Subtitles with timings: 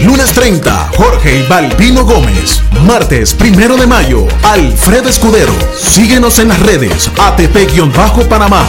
[0.00, 2.62] Lunes 30, Jorge Balbino Gómez.
[2.86, 5.52] Martes 1 de mayo, Alfredo Escudero.
[5.76, 8.64] Síguenos en las redes, ATP-Panamá.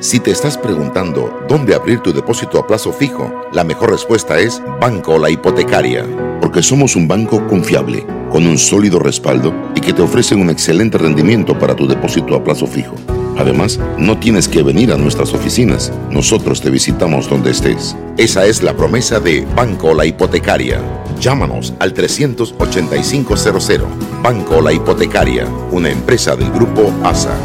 [0.00, 4.60] Si te estás preguntando dónde abrir tu depósito a plazo fijo, la mejor respuesta es
[4.80, 6.04] Banco La Hipotecaria,
[6.40, 10.98] porque somos un banco confiable, con un sólido respaldo y que te ofrece un excelente
[10.98, 12.96] rendimiento para tu depósito a plazo fijo.
[13.38, 17.96] Además, no tienes que venir a nuestras oficinas, nosotros te visitamos donde estés.
[18.16, 20.82] Esa es la promesa de Banco La Hipotecaria.
[21.20, 23.88] Llámanos al 38500.
[24.22, 27.36] Banco La Hipotecaria, una empresa del grupo ASA.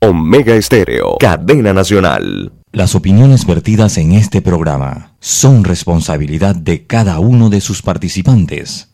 [0.00, 2.52] Omega Estéreo, cadena nacional.
[2.70, 8.93] Las opiniones vertidas en este programa son responsabilidad de cada uno de sus participantes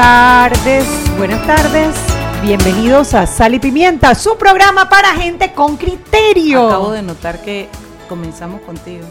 [0.00, 1.92] Tardes, buenas tardes.
[2.40, 6.68] Bienvenidos a Sal y Pimienta, su programa para gente con criterio.
[6.68, 7.68] Acabo de notar que
[8.08, 9.04] comenzamos contigo.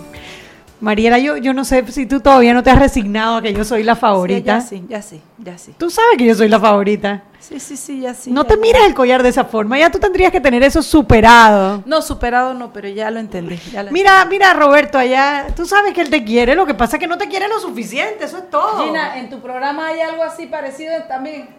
[0.80, 3.66] Mariela, yo, yo no sé si tú todavía no te has resignado a que yo
[3.66, 4.62] soy la favorita.
[4.62, 5.74] Sí, ya sí, ya sí.
[5.78, 7.24] Tú sabes que yo soy la favorita.
[7.40, 8.30] Sí, sí, sí, ya sí.
[8.32, 8.62] No ya te ya.
[8.62, 11.82] mires el collar de esa forma, ya tú tendrías que tener eso superado.
[11.86, 13.58] No, superado no, pero ya lo entendí.
[13.72, 16.98] ya lo Mira, mira Roberto allá, tú sabes que él te quiere, lo que pasa
[16.98, 18.86] es que no te quiere lo suficiente, eso es todo.
[18.86, 21.50] Gina, en tu programa hay algo así parecido también.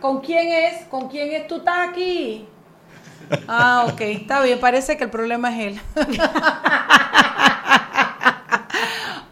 [0.00, 0.84] ¿Con quién es?
[0.88, 1.46] ¿Con quién es?
[1.46, 2.46] ¿Tú estás aquí?
[3.48, 5.80] Ah, ok, está bien, parece que el problema es él.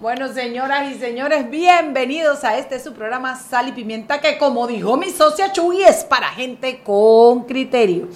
[0.02, 4.96] Bueno, señoras y señores, bienvenidos a este su programa Sal y Pimienta, que como dijo
[4.96, 8.08] mi socia Chuy, es para gente con criterio.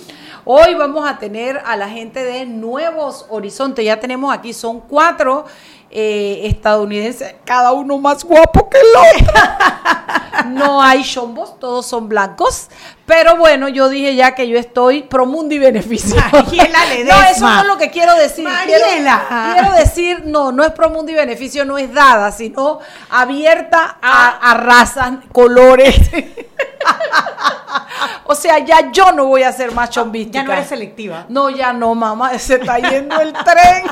[0.44, 5.44] Hoy vamos a tener a la gente de Nuevos Horizontes, ya tenemos aquí, son cuatro
[5.98, 9.32] eh, estadounidenses, cada uno más guapo que el otro.
[10.48, 12.68] No hay chombos, todos son blancos.
[13.06, 16.14] Pero bueno, yo dije ya que yo estoy pro mundo y beneficio.
[16.30, 18.44] Mariela No, eso no es lo que quiero decir.
[18.44, 19.24] Mariela.
[19.28, 24.50] Quiero, quiero decir, no, no es pro y beneficio, no es dada, sino abierta a,
[24.50, 25.96] a razas, colores.
[28.24, 30.40] o sea, ya yo no voy a ser más chombística.
[30.40, 31.24] Ya no eres selectiva.
[31.30, 33.84] No, ya no, mamá, se está yendo el tren.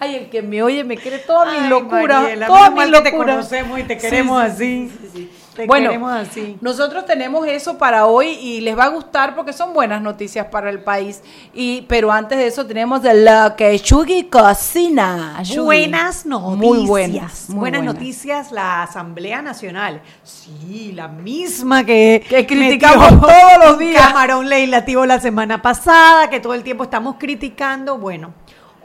[0.00, 2.84] Ay, el que me oye me cree toda mi Ay, locura, Mariela, toda mi que
[3.00, 3.32] te locura.
[3.34, 4.88] conocemos y te queremos sí, así.
[4.90, 5.30] sí, sí, sí.
[5.54, 6.56] Te bueno, queremos así.
[6.60, 10.68] nosotros tenemos eso para hoy y les va a gustar porque son buenas noticias para
[10.68, 11.22] el país.
[11.54, 15.38] Y pero antes de eso tenemos de la que Shugi cocina.
[15.44, 15.60] Shugi.
[15.60, 16.58] Buenas noticias.
[16.58, 17.48] Muy buenas.
[17.50, 17.94] muy buenas, buenas.
[17.94, 20.02] noticias, la Asamblea Nacional.
[20.24, 24.02] Sí, la misma que, Que criticamos todos los días.
[24.08, 27.96] Camarón legislativo la semana pasada, que todo el tiempo estamos criticando.
[27.98, 28.34] Bueno,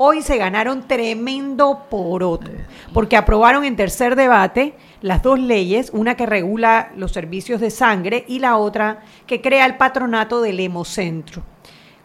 [0.02, 2.50] hoy se ganaron tremendo poroto,
[2.94, 8.24] porque aprobaron en tercer debate las dos leyes, una que regula los servicios de sangre
[8.26, 11.44] y la otra que crea el patronato del hemocentro.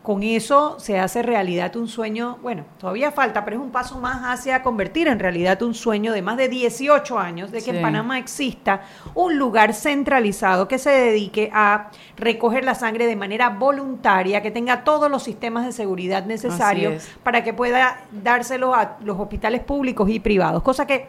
[0.05, 4.21] Con eso se hace realidad un sueño, bueno, todavía falta, pero es un paso más
[4.23, 7.77] hacia convertir en realidad un sueño de más de 18 años de que Sí.
[7.79, 8.83] en Panamá exista
[9.15, 11.89] un lugar centralizado que se dedique a
[12.19, 17.11] recoger la sangre de manera voluntaria, que tenga todos los sistemas de seguridad necesarios es.
[17.23, 21.09] para que pueda dárselo a los hospitales públicos y privados, cosa que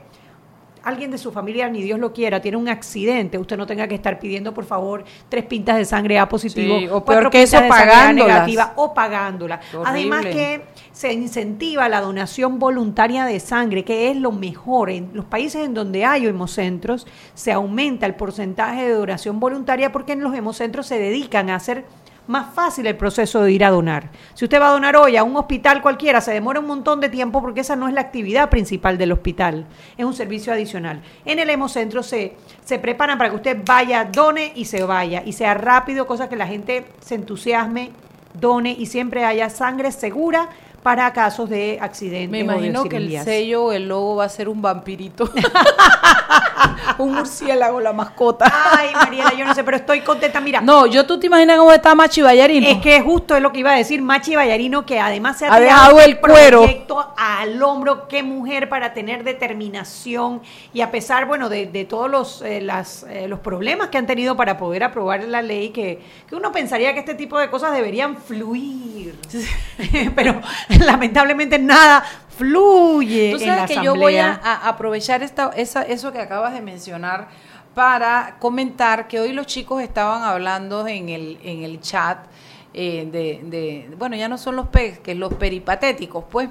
[0.85, 3.96] alguien de su familia, ni Dios lo quiera, tiene un accidente, usted no tenga que
[3.96, 7.41] estar pidiendo, por favor, tres pintas de sangre A positivo, Sí, o cuatro peor que
[7.44, 8.35] eso, pintas de sangre A pagándolas.
[8.35, 9.59] negativa o pagándola.
[9.84, 14.90] Además que se incentiva la donación voluntaria de sangre, que es lo mejor.
[14.90, 20.14] En los países en donde hay hemocentros, se aumenta el porcentaje de donación voluntaria porque
[20.14, 21.85] en los hemocentros se dedican a hacer
[22.27, 24.09] más fácil el proceso de ir a donar.
[24.33, 27.09] Si usted va a donar hoy a un hospital cualquiera, se demora un montón de
[27.09, 29.66] tiempo porque esa no es la actividad principal del hospital,
[29.97, 31.01] es un servicio adicional.
[31.25, 35.33] En el hemocentro se, se preparan para que usted vaya, done y se vaya, y
[35.33, 37.91] sea rápido, cosa que la gente se entusiasme,
[38.33, 40.49] done y siempre haya sangre segura
[40.85, 42.29] para casos de accidentes.
[42.29, 45.27] Me o de imagino que el sello o el logo va a ser un vampirito.
[46.97, 48.52] un murciélago la mascota.
[48.72, 50.40] Ay, Mariela, yo no sé, pero estoy contenta.
[50.41, 52.67] Mira, No, yo tú te imaginas cómo está Machi Ballarino.
[52.67, 55.53] es que justo es lo que iba a decir Machi Ballarino, que además se ha
[55.53, 56.61] Ha dejado el cuero.
[56.61, 58.08] proyecto al hombro.
[58.08, 60.41] Qué mujer para tener determinación
[60.73, 64.05] y a pesar, bueno, de, de todos los, eh, las, eh, los problemas que han
[64.08, 67.73] tenido para poder aprobar la ley, que, que uno pensaría que este tipo de cosas
[67.73, 69.16] deberían fluir.
[70.16, 70.41] pero
[70.79, 72.03] lamentablemente nada
[72.37, 74.53] fluye Tú en la sabes que yo voy a, asamblea.
[74.66, 77.28] a aprovechar esta, esa, eso que acabas de mencionar
[77.73, 82.20] para comentar que hoy los chicos estaban hablando en el, en el chat
[82.73, 86.49] eh, de, de- bueno, ya no son los peques, que los peripatéticos, pues.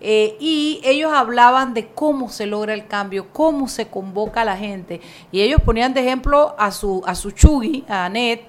[0.00, 4.56] Eh, y ellos hablaban de cómo se logra el cambio, cómo se convoca a la
[4.56, 5.00] gente.
[5.32, 8.42] Y ellos ponían de ejemplo a su, a su chugui, a Anet,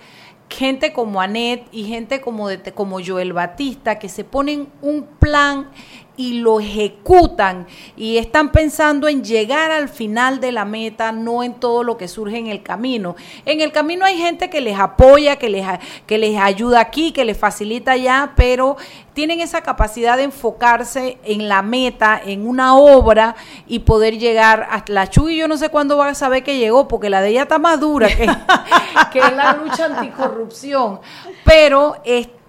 [0.50, 5.70] gente como Anet y gente como, de, como Joel Batista, que se ponen un plan
[6.18, 7.68] y lo ejecutan
[7.98, 12.08] y están pensando en llegar al final de la meta, no en todo lo que
[12.08, 13.16] surge en el camino.
[13.46, 15.66] En el camino hay gente que les apoya, que les,
[16.06, 18.78] que les ayuda aquí, que les facilita allá, pero
[19.14, 23.36] tienen esa capacidad de enfocarse en la meta, en una obra
[23.68, 25.38] y poder llegar hasta la Chuy.
[25.38, 27.80] Yo no sé cuándo va a saber que llegó, porque la de ella está más
[27.80, 28.28] dura que,
[29.12, 31.00] que la lucha anticorrupción.
[31.44, 31.96] Pero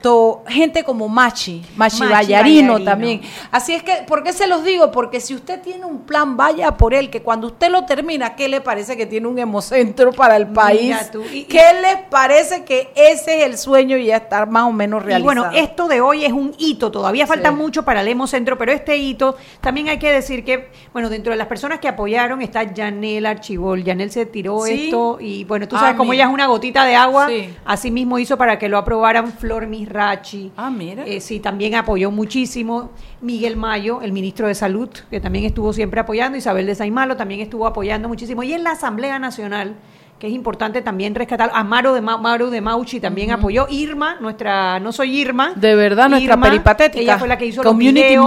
[0.07, 2.83] esto, gente como Machi, Machi, Machi Ballarino.
[2.83, 3.23] también.
[3.51, 4.91] Así es que, ¿por qué se los digo?
[4.93, 8.49] Porque si usted tiene un plan, vaya por él, que cuando usted lo termina, ¿qué
[8.49, 10.97] le parece que tiene un hemocentro para el país?
[11.11, 14.73] tú, y- ¿Qué les parece que ese es el sueño y ya estar más o
[14.73, 15.25] menos Y realizado?
[15.25, 17.55] bueno, esto de hoy es un hito, todavía falta Sí.
[17.57, 21.37] mucho para el Hemocentro, pero este hito también hay que decir que, bueno, dentro de
[21.37, 23.83] las personas que apoyaron está Janel Archibol.
[23.85, 24.85] Janel se tiró Sí.
[24.87, 26.23] esto y bueno, tú Ah, sabes cómo mira.
[26.25, 27.53] ella es una gotita de agua, Sí.
[27.65, 30.53] así mismo hizo para que lo aprobaran Flor Misrachi.
[30.57, 31.05] Ah, mira.
[31.07, 32.91] Eh, sí, también apoyó muchísimo
[33.21, 37.41] Miguel Mayo, el ministro de Salud, que también estuvo siempre apoyando, Isabel de Saimalo también
[37.41, 38.43] estuvo apoyando muchísimo.
[38.43, 39.75] Y en la Asamblea Nacional,
[40.19, 43.67] que es importante también rescatar, Amaro de, Ma- Maru de Mauchi también apoyó.
[43.71, 45.53] Irma, nuestra, no soy Irma.
[45.57, 47.01] De verdad, nuestra peripatética.
[47.03, 48.27] Ella fue la que hizo Community los videos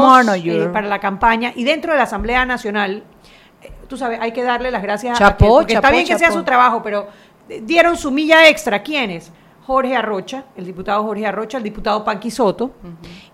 [0.67, 1.51] eh, para la campaña.
[1.55, 3.03] Y dentro de la Asamblea Nacional,
[3.63, 6.17] eh, tú sabes, hay que darle las gracias a que- porque está chapó, bien que
[6.19, 7.07] sea su trabajo, pero
[7.49, 8.83] eh, dieron su milla extra.
[8.83, 9.31] ¿Quiénes?
[9.69, 12.71] Jorge Arrocha, el diputado Jorge Arrocha, el diputado Panqui Soto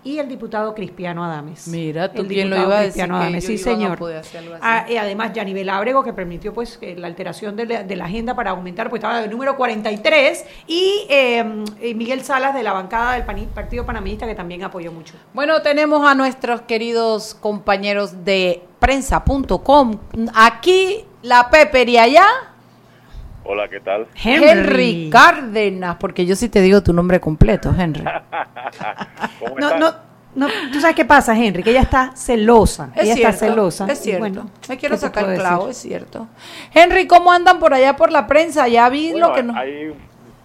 [0.04, 1.66] y el diputado Cristiano Adames.
[1.68, 3.98] Mira, tú El lo iba a decir Cristiano que Adames, sí señor.
[3.98, 4.62] poder hacer algo así.
[4.62, 8.36] Ah, y además Yanibel Ábrego que permitió pues la alteración de la, de la agenda
[8.36, 13.14] para aumentar, pues estaba el número 43 y eh, y Miguel Salas de la bancada
[13.14, 15.14] del Partido Panameñista que también apoyó mucho.
[15.32, 19.98] Bueno, tenemos a nuestros queridos compañeros de prensa.com.
[20.34, 22.26] Aquí la Pepper y allá
[23.48, 24.06] Hola, ¿qué tal?
[24.22, 25.08] Henry.
[25.10, 28.02] Cárdenas, porque yo sí te digo tu nombre completo, Henry.
[29.38, 29.80] ¿Cómo No, están?
[29.80, 29.92] no,
[30.34, 32.90] no, tú sabes qué pasa, Henry, que ella está celosa.
[32.96, 33.86] Es ella cierto, está celosa.
[33.90, 34.20] es cierto.
[34.20, 35.92] bueno, Me quiero ¿qué te sacar el clavo, decir?
[35.92, 36.26] es cierto.
[36.74, 38.66] Henry, ¿cómo andan por allá por la prensa?
[38.68, 39.56] Ya vi Bueno, lo que no...
[39.56, 39.94] Hay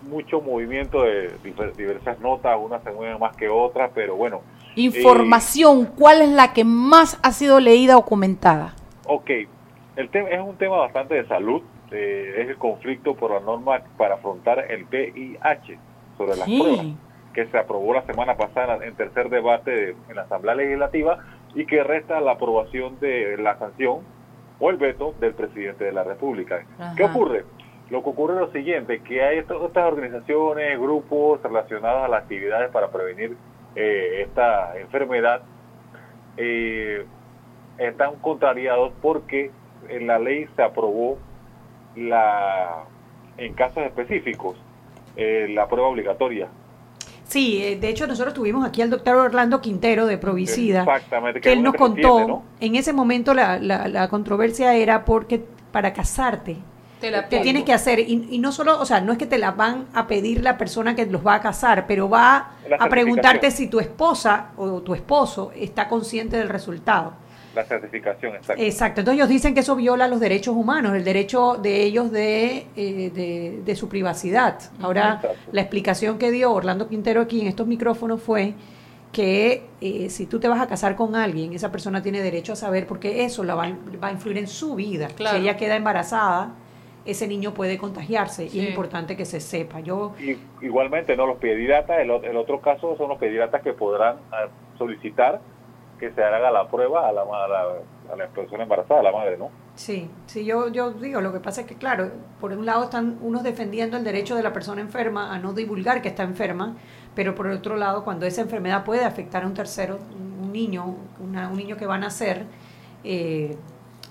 [0.04, 1.32] mucho movimiento de
[1.78, 4.42] diversas notas, unas se mueven más que otras, pero bueno.
[4.76, 8.74] Información, ¿cuál es la que más ha sido leída o comentada?
[8.76, 9.30] Eh, ok,
[9.96, 13.82] el tema es un tema bastante de salud, eh, es el conflicto por la norma
[13.98, 15.78] para afrontar el VIH
[16.18, 16.60] sobre las Sí.
[16.62, 16.86] pruebas,
[17.34, 21.20] que se aprobó la semana pasada en tercer debate de- en la Asamblea Legislativa
[21.56, 24.00] y que resta la aprobación de la sanción
[24.60, 26.66] o el veto del presidente de la República.
[26.96, 27.46] ¿Qué ocurre?
[27.90, 32.24] Lo que ocurre es lo siguiente, que hay estas estas organizaciones, grupos relacionados a las
[32.24, 33.36] actividades para prevenir
[33.76, 35.42] eh, esta enfermedad,
[36.38, 37.06] eh,
[37.78, 39.52] están contrariados porque
[39.90, 41.18] en la ley se aprobó
[41.96, 42.84] la
[43.38, 44.58] en casos específicos
[45.16, 46.48] eh, la prueba obligatoria.
[47.24, 51.54] Sí, eh, de hecho nosotros tuvimos aquí al doctor Orlando Quintero de Provicida, Exactamente, que
[51.54, 52.44] él nos contó, entiende, ¿no?
[52.60, 56.58] en ese momento la, la, la controversia era porque para casarte
[57.00, 59.26] Te la te tienes que hacer, y, y no solo, o sea, no es que
[59.26, 62.90] te la van a pedir la persona que los va a casar, pero va a
[62.90, 67.14] preguntarte si tu esposa o tu esposo está consciente del resultado.
[67.56, 68.64] La certificación, exacto.
[68.64, 72.66] Exacto, entonces ellos dicen que eso viola los derechos humanos, el derecho de ellos de,
[72.78, 74.58] eh, de, de su privacidad.
[74.82, 75.38] Ahora, Exacto.
[75.52, 78.54] la explicación que dio Orlando Quintero aquí en estos micrófonos fue
[79.12, 82.56] que eh, si tú te vas a casar con alguien, esa persona tiene derecho a
[82.56, 85.08] saber porque eso la va, a- va a influir en su vida.
[85.14, 85.36] Claro.
[85.38, 86.54] Si ella queda embarazada,
[87.04, 89.82] ese niño puede contagiarse y es importante que se sepa.
[89.82, 94.16] Yo Y, igualmente, no los pediatras, el, el otro caso son los pediatras que podrán
[94.32, 94.46] ah,
[94.78, 95.42] solicitar
[96.02, 97.62] que se haga la prueba a la, a la,
[98.12, 99.50] a la persona embarazada, a la madre, ¿no?
[99.76, 102.10] Sí, sí, yo, yo digo, lo que pasa es que, claro,
[102.42, 106.02] por un lado están unos defendiendo el derecho de la persona enferma a no divulgar
[106.02, 106.76] que está enferma,
[107.16, 110.96] pero por otro lado, cuando esa enfermedad puede afectar a un tercero, un un niño,
[111.24, 112.46] una- un niño que va a nacer,
[113.06, 113.56] eh,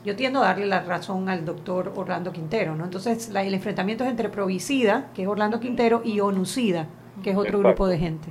[0.05, 2.85] yo tiendo a darle la razón al doctor Orlando Quintero, ¿no?
[2.85, 6.87] Entonces, la- el enfrentamiento es entre Provicida, que es Orlando Quintero, y Onucida,
[7.23, 7.69] que es otro Exacto.
[7.69, 8.29] grupo de gente.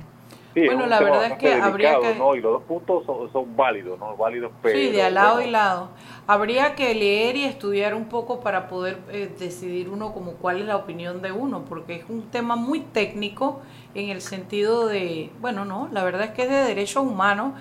[0.54, 2.34] Sí, Bueno, la verdad es que habría delicado, que- ¿no?
[2.34, 4.16] Y los dos puntos son, son válidos, ¿no?
[4.16, 4.76] Válidos, pero...
[4.76, 5.88] Sí, de al lado bueno, y lado.
[6.26, 10.66] Habría que leer y estudiar un poco para poder eh, decidir uno como cuál es
[10.66, 13.60] la opinión de uno, porque es un tema muy técnico
[13.94, 17.52] en el sentido de, bueno, no, la verdad es que es de derechos humanos,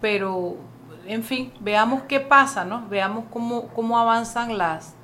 [0.00, 0.56] pero,
[1.06, 2.86] en fin, veamos qué pasa, ¿no?
[2.88, 4.96] Veamos cómo, cómo avanzan las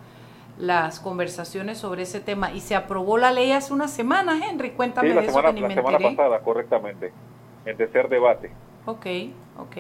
[0.59, 5.09] las conversaciones sobre ese tema y se aprobó la ley hace unas semanas, Henry, cuéntame
[5.11, 6.17] Sí, la de eso semana, que ni la me semana enteré.
[6.17, 7.13] pasada, correctamente.
[7.65, 8.51] En tercer debate.
[8.87, 9.07] Ok,
[9.59, 9.77] ok.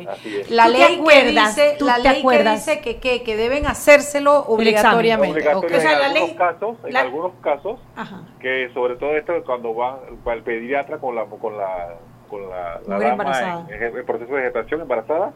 [0.50, 3.36] La ¿Tú te ley que dice, ¿Tú la te ley que dice que, que, que
[3.36, 5.38] deben hacérselo obligatoriamente.
[5.40, 5.78] Obligatorio ok.
[5.78, 8.22] O sea, en la algunos ley- casos, en la- algunos casos, Ajá.
[8.38, 11.94] que sobre todo esto es cuando va, va el pediatra con la con la
[12.28, 13.66] con la, la Mujer dama embarazada.
[13.70, 15.32] en, en el proceso de gestación embarazada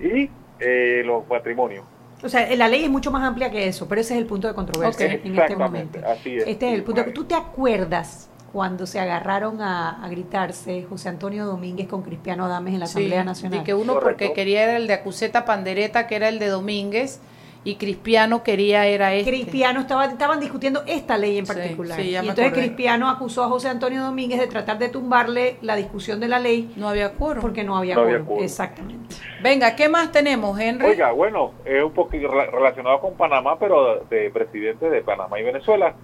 [0.00, 0.28] y
[0.58, 1.84] eh, los matrimonios.
[2.22, 4.48] O sea, la ley es mucho más amplia que eso, pero ese es el punto
[4.48, 5.98] de controversia en este momento.
[6.06, 6.44] así es.
[6.46, 7.04] Este es el punto.
[7.14, 12.72] ¿Tú te acuerdas cuando se agarraron a, a gritarse José Antonio Domínguez con Cristiano Adames
[12.74, 13.58] en la Sí, Asamblea Nacional?
[13.58, 14.18] de que uno Correcto.
[14.24, 17.20] porque quería era el de Acuseta Pandereta, que era el de Domínguez,
[17.66, 19.28] y Cristiano quería era este.
[19.30, 21.98] Cristiano estaba, estaban discutiendo esta ley en Sí, particular.
[22.00, 22.62] sí, ya y entonces acordé.
[22.66, 26.72] Cristiano acusó a José Antonio Domínguez de tratar de tumbarle la discusión de la ley
[26.76, 27.40] No había quórum.
[27.42, 28.44] porque no había No había quórum.
[28.44, 29.16] Exactamente.
[29.42, 30.86] Venga, ¿qué más tenemos, Henry?
[30.86, 35.42] Oiga, bueno, es un poquito re- relacionado con Panamá, pero de presidente de Panamá y
[35.42, 35.94] Venezuela.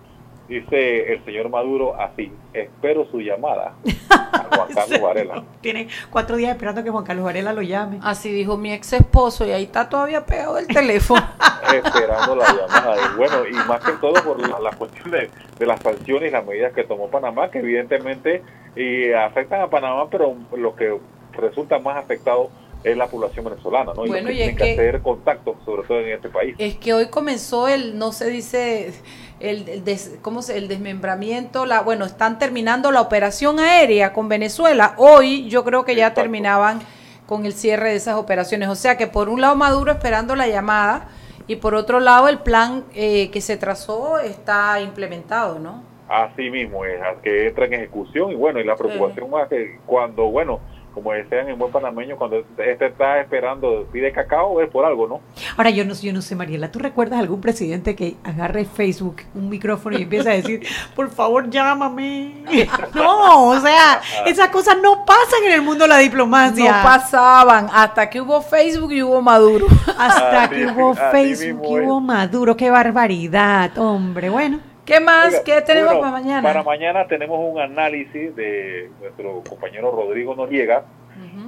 [0.49, 3.75] Dice el señor Maduro así, espero su llamada
[4.11, 5.45] a Juan Carlos Varela.
[5.61, 7.99] Tiene cuatro días esperando que Juan Carlos Varela lo llame.
[8.03, 11.23] Así dijo mi ex esposo, y ahí está todavía pegado el teléfono.
[11.73, 12.97] esperando la llamada.
[12.97, 16.33] Y bueno, y más que todo por la, la cuestión de, de las sanciones y
[16.33, 18.43] las medidas que tomó Panamá, que evidentemente
[18.75, 20.99] y afectan a Panamá, pero lo que
[21.33, 22.51] resulta más afectado
[22.85, 24.05] es la población venezolana, ¿no?
[24.05, 26.29] Y Bueno, los que y es tienen que, que- hacer contacto, sobre todo en este
[26.29, 26.55] país.
[26.59, 28.93] Es que hoy comenzó el, no se dice,
[29.41, 34.29] el, el des- ¿cómo se, el desmembramiento, la, bueno, están terminando la operación aérea con
[34.29, 34.95] Venezuela.
[34.99, 36.23] Hoy yo creo que ya Exacto.
[36.23, 36.81] terminaban
[37.27, 38.69] con el cierre de esas operaciones.
[38.69, 41.09] O sea que por un lado Maduro esperando la llamada
[41.47, 45.83] y por otro lado el plan eh, que se trazó está implementado, ¿no?
[46.09, 50.25] Así mismo es, que entra en ejecución y bueno, y la preocupación más que cuando,
[50.27, 50.61] bueno,
[50.93, 55.21] como decían en buen panameño, cuando este está esperando, pide cacao, es por algo, ¿no?
[55.57, 59.49] Ahora, yo no, yo no sé, Mariela, ¿tú recuerdas algún presidente que agarre Facebook, un
[59.49, 60.63] micrófono y empieza a decir,
[60.97, 62.45] por favor, llámame?
[62.95, 66.77] No, o sea, esas cosas no pasan en el mundo de la diplomacia.
[66.77, 69.67] No pasaban hasta que hubo Facebook y hubo Maduro.
[69.99, 72.01] Hasta Así que hubo Facebook y hubo.
[72.01, 74.29] Maduro, qué barbaridad, hombre.
[74.29, 75.29] Bueno, ¿Qué más?
[75.29, 76.43] Oiga, ¿Qué tenemos bueno, para mañana?
[76.43, 80.85] Para mañana tenemos un análisis de nuestro compañero Rodrigo Noriega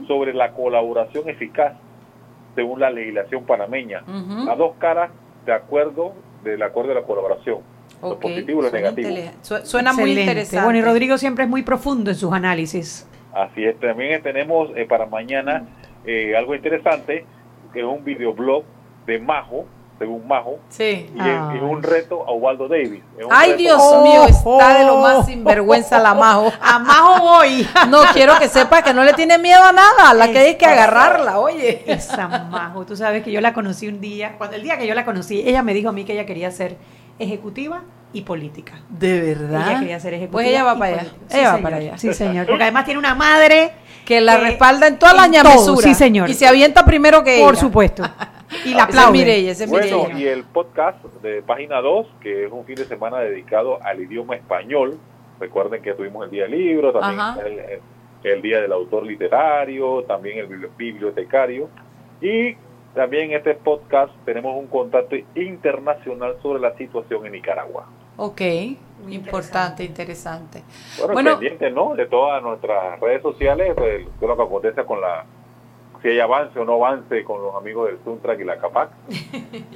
[0.07, 1.73] sobre la colaboración eficaz
[2.55, 4.03] según la legislación panameña.
[4.07, 4.45] ujú.
[4.47, 5.11] Las dos caras
[5.47, 6.12] de acuerdo
[6.45, 7.59] del acuerdo de la colaboración.
[8.03, 9.09] Lo Ok, positivo y lo suena negativo.
[9.09, 10.62] intele- su- Suena muy interesante.
[10.64, 13.09] Bueno, y Rodrigo siempre es muy profundo en sus análisis.
[13.33, 13.79] Así es.
[13.81, 15.64] También tenemos eh, para mañana
[16.05, 17.25] eh, algo interesante,
[17.73, 18.62] que es un videoblog
[19.07, 19.64] de Majo,
[19.99, 21.09] según Majo, Sí.
[21.15, 23.03] y es, es un reto a Ubaldo Davis.
[23.31, 26.53] Ay, reto- Dios Oh, mío, está de lo más sinvergüenza la majo.
[26.61, 27.67] A Majo voy.
[27.89, 30.55] No quiero que sepa que no le tiene miedo a nada, a la que hay
[30.57, 31.83] que agarrarla, oye.
[31.87, 34.95] Esa Majo, tú sabes que yo la conocí un día, cuando el día que yo
[34.95, 36.77] la conocí, ella me dijo a mí que ella quería ser
[37.19, 37.83] ejecutiva
[38.13, 38.75] y política.
[38.89, 40.33] De Ella quería ser ejecutiva.
[40.33, 40.99] Pues ella va para allá.
[41.11, 41.27] política.
[41.29, 41.63] Sí, Ella va señor.
[41.63, 41.99] para allá.
[41.99, 42.47] Sí, señor.
[42.47, 43.73] Porque además tiene una madre
[44.05, 45.83] Que la que- respalda en todas las ñamesuras.
[45.85, 46.29] sí, señor.
[46.31, 47.61] Y se avienta primero que por ella.
[47.61, 48.03] supuesto.
[48.65, 49.51] Y la Ese es aplaude.
[49.51, 53.19] Ese es Bueno, y el podcast de Página 2, que es un fin de semana
[53.21, 54.99] dedicado al idioma español.
[55.41, 57.81] Recuerden que tuvimos el Día del Libro, también el, el-
[58.25, 61.69] el Día del Autor Literario, también el bibli- bibliotecario.
[62.23, 62.55] Y
[62.95, 67.87] también en este podcast tenemos un contacto internacional sobre la situación en Nicaragua.
[68.17, 68.41] Ok,
[69.03, 70.63] Muy importante, interesante.
[70.99, 71.31] Bueno, Bueno.
[71.33, 71.95] pendientes, ¿no?
[71.95, 75.27] De todas nuestras redes sociales, pues, de lo que acontece con la
[76.05, 78.91] si hay avance o no avance con los amigos del Suntrack y la CAPAC,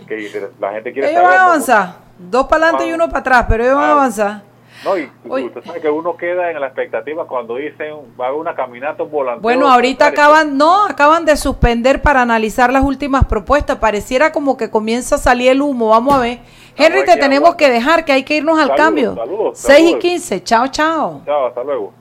[0.07, 0.31] que
[0.61, 1.39] la gente quiere Ellos van saber.
[1.39, 1.49] a ¿no?
[1.49, 1.95] avanzar.
[2.19, 3.93] Dos para adelante y uno para atrás, pero ellos van a Ah.
[3.93, 4.43] avanzar.
[4.85, 5.11] No, y
[5.45, 9.03] usted sabe que uno queda en la expectativa cuando dicen va a haber una caminata,
[9.03, 9.43] un volanteo.
[9.43, 13.79] Bueno, ahorita acaban, no, acaban de suspender para analizar las últimas propuestas.
[13.79, 15.89] Pareciera como que comienza a salir el humo.
[15.89, 16.39] Vamos a ver.
[16.77, 19.15] Henry, te tenemos que dejar, que hay que irnos al Saludos, cambio.
[19.17, 20.01] saludos, 6 y saludos.
[20.01, 20.45] 15.
[20.45, 21.23] Chao, chao.
[21.27, 21.93] Chao, hasta luego.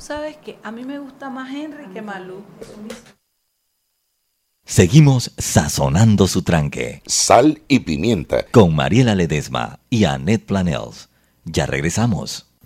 [0.00, 2.42] Tú sabes que a mí me gusta más Henry que Malú.
[4.64, 8.46] Seguimos sazonando su tranque Sal y pimienta.
[8.50, 11.10] con Mariela Ledesma y Annette Planels.
[11.44, 12.49] Ya regresamos.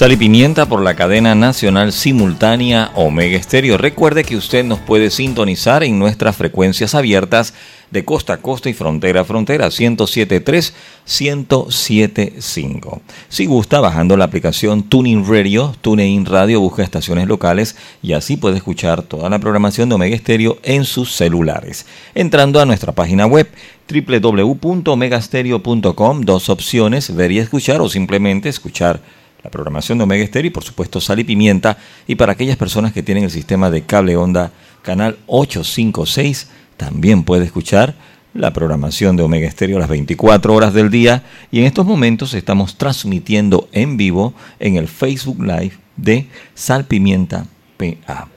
[0.00, 3.76] Sal y Pimienta por la cadena nacional simultánea Omega Estéreo.
[3.76, 7.52] Recuerde que usted nos puede sintonizar en nuestras frecuencias abiertas
[7.90, 10.72] de costa a costa y frontera a frontera, 107.3,
[11.06, 13.00] 107.5.
[13.28, 18.56] Si gusta, bajando la aplicación Tuning Radio, TuneIn Radio, busca estaciones locales y así puede
[18.56, 21.84] escuchar toda la programación de Omega Estéreo en sus celulares.
[22.14, 23.50] Entrando a nuestra página web
[23.86, 30.52] www.omegastereo.com, dos opciones, ver y escuchar o simplemente escuchar la programación de Omega Stereo y
[30.52, 31.78] por supuesto Sal y Pimienta.
[32.06, 37.44] Y para aquellas personas que tienen el sistema de cable onda canal 856, también puede
[37.44, 37.94] escuchar
[38.32, 41.24] la programación de Omega Stereo a las 24 horas del día.
[41.50, 47.46] Y en estos momentos estamos transmitiendo en vivo en el Facebook Live de Sal Pimienta
[47.76, 48.28] PA.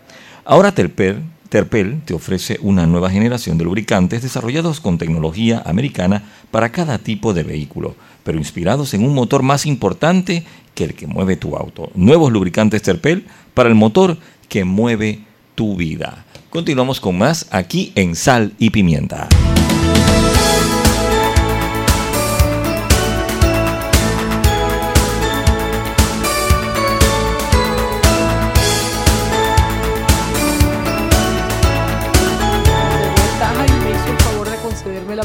[0.46, 6.98] Ahora Terpel te ofrece una nueva generación de lubricantes desarrollados con tecnología americana para cada
[6.98, 11.56] tipo de vehículo, pero inspirados en un motor más importante que el que mueve tu
[11.56, 11.92] auto.
[11.96, 14.18] Nuevos lubricantes Terpel para el motor
[14.50, 15.20] que mueve
[15.56, 16.26] tu vida.
[16.50, 19.28] Continuamos con más aquí en Sal y Pimienta.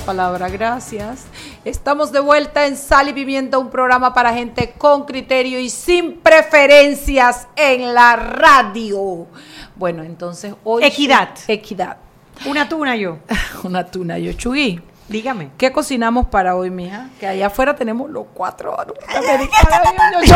[0.08, 1.26] Palabra, gracias.
[1.64, 6.18] Estamos de vuelta en Sal y Pimienta, un programa para gente con criterio y sin
[6.20, 9.26] preferencias en la radio.
[9.74, 10.85] Bueno, entonces hoy...
[10.85, 11.30] Equidad.
[11.48, 11.96] Equidad.
[12.46, 13.18] Una tuna yo.
[13.64, 14.80] Una tuna yo, Chugui.
[15.09, 15.50] Dígame.
[15.56, 17.09] ¿Qué cocinamos para hoy, mija?
[17.18, 18.76] Que allá afuera tenemos los cuatro.
[18.76, 18.92] Yo,
[20.22, 20.35] yo,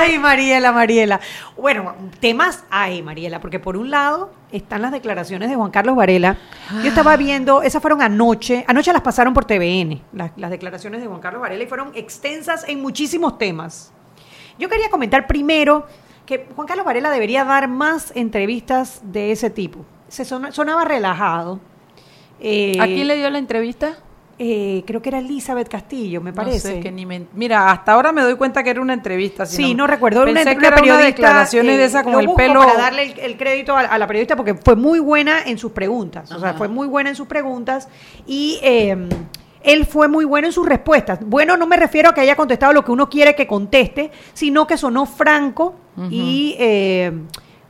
[0.00, 1.20] Ay, Mariela, Mariela.
[1.56, 6.36] Bueno, temas hay, Mariela, porque por un lado están las declaraciones de Juan Carlos Varela.
[6.82, 11.06] Yo estaba viendo, esas fueron anoche, anoche las pasaron por TVN, las, las declaraciones de
[11.06, 13.92] Juan Carlos Varela, y fueron extensas en muchísimos temas.
[14.58, 15.86] Yo quería comentar primero
[16.26, 19.84] que Juan Carlos Varela debería dar más entrevistas de ese tipo.
[20.08, 21.60] Se sona- sonaba relajado.
[22.40, 23.98] Eh, ¿A quién le dio la entrevista?
[24.42, 26.58] Eh, creo que era Elizabeth Castillo, me No parece.
[26.76, 29.44] sé, que ni me- Mira, hasta ahora me doy cuenta que era una entrevista.
[29.44, 31.06] si Sí, no, recuerdo Pensé una, que una era una periodista.
[31.06, 32.60] declaraciones de eh, esa con lo el busco pelo.
[32.60, 35.72] Para darle el, el crédito a, a la periodista porque fue muy buena en sus
[35.72, 36.32] preguntas.
[36.32, 37.86] O sea, fue muy buena en sus preguntas
[38.26, 38.96] y eh,
[39.62, 41.18] él fue muy bueno en sus respuestas.
[41.22, 44.66] Bueno, no me refiero a que haya contestado lo que uno quiere que conteste, sino
[44.66, 45.74] que sonó franco
[46.10, 47.12] y, eh,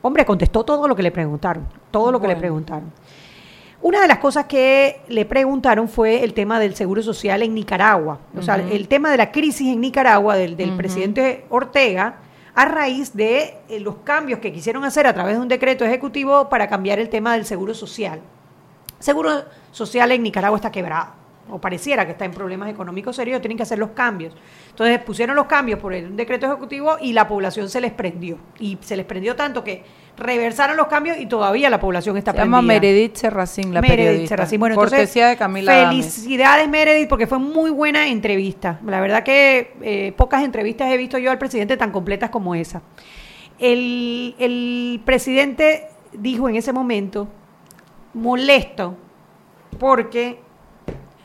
[0.03, 1.67] hombre, contestó todo lo que le preguntaron.
[1.91, 2.93] Todo lo que le preguntaron.
[3.83, 8.19] Una de las cosas que le preguntaron fue el tema del seguro social en Nicaragua.
[8.37, 12.17] O sea, el tema de la crisis en Nicaragua del, del presidente Ortega
[12.55, 16.49] a raíz de eh, los cambios que quisieron hacer a través de un decreto ejecutivo
[16.49, 18.21] para cambiar el tema del seguro social.
[18.99, 21.13] Seguro social en Nicaragua está quebrado,
[21.49, 24.35] o pareciera que está en problemas económicos serios, tienen que hacer los cambios.
[24.71, 28.39] Entonces pusieron los cambios por el decreto ejecutivo y la población se les prendió.
[28.59, 29.83] Y se les prendió tanto que
[30.17, 32.81] reversaron los cambios y todavía la población está Se llama prendida.
[32.81, 34.29] Meredith Serracín, la Meredith periodista.
[34.29, 34.61] Serracín.
[34.61, 35.89] Bueno, Cortesía entonces, de Camila.
[35.89, 38.81] Felicidades, Meredith, porque fue muy buena entrevista.
[38.87, 42.83] La verdad que eh, pocas entrevistas he visto yo al presidente tan completas como esa.
[43.59, 47.29] El, el presidente dijo en ese momento,
[48.15, 48.97] molesto,
[49.79, 50.41] porque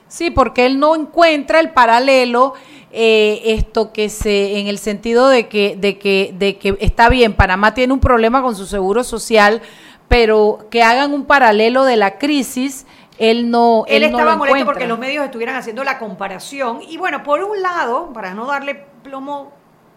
[0.08, 2.54] Sí, porque él no encuentra el paralelo,
[2.92, 7.34] eh, esto que se, en el sentido de que, de que, de que está bien,
[7.34, 9.62] Panamá tiene un problema con su seguro social,
[10.08, 12.86] pero que hagan un paralelo de la crisis,
[13.18, 14.74] él no, él, él, no estaba lo molesto encuentra.
[14.74, 16.80] porque los medios estuvieran haciendo la comparación.
[16.88, 19.52] Y bueno, por un lado, para no darle plomo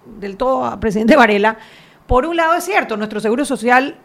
[0.07, 1.59] del todo al presidente Varela,
[2.07, 3.97] por un lado es cierto, nuestro seguro social,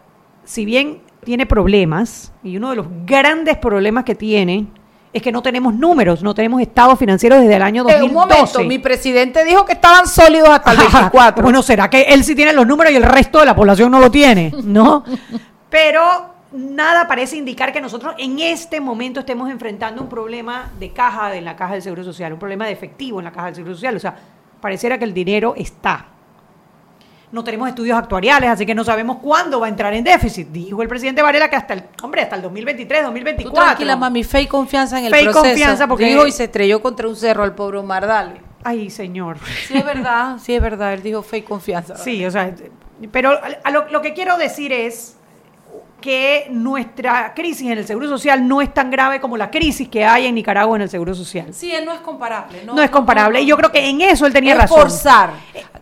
[0.43, 4.67] si bien tiene problemas, y uno de los grandes problemas que tiene
[5.13, 8.05] es que no tenemos números, no tenemos estados financieros desde el año 2012.
[8.05, 11.43] En un momento, mi presidente dijo que estaban sólidos hasta el 24.
[11.43, 13.99] bueno, ¿será que él sí tiene los números y el resto de la población no
[13.99, 14.51] lo tiene?
[14.63, 15.03] ¿No?
[15.69, 21.35] Pero nada parece indicar que nosotros en este momento estemos enfrentando un problema de caja
[21.35, 23.75] en la caja del Seguro Social, un problema de efectivo en la caja del Seguro
[23.75, 23.95] Social.
[23.95, 24.15] O sea,
[24.59, 26.07] pareciera que el dinero está.
[27.33, 30.49] No tenemos estudios actuariales, así que no sabemos cuándo va a entrar en déficit.
[30.49, 33.51] Dijo el presidente Varela que hasta el, hombre, hasta el 2023, 2024.
[33.51, 35.43] Tú tranquila, mami, fe y confianza en el fe proceso.
[35.43, 38.39] confianza porque dijo y se estrelló contra un cerro al pobre Omar Dale.
[38.63, 39.37] Ay, señor.
[39.67, 41.97] Sí es verdad, sí es verdad, él dijo fe y confianza.
[41.97, 42.53] Sí, o sea,
[43.11, 43.39] pero
[43.71, 45.17] lo, lo que quiero decir es
[46.03, 50.03] que nuestra crisis en el Seguro Social no es tan grave como la crisis que
[50.03, 51.53] hay en Nicaragua en el Seguro Social.
[51.53, 52.61] Sí, no es comparable.
[52.65, 53.39] No, es comparable.
[53.39, 54.81] y yo creo que en eso él tenía es razón.
[54.81, 55.29] forzar.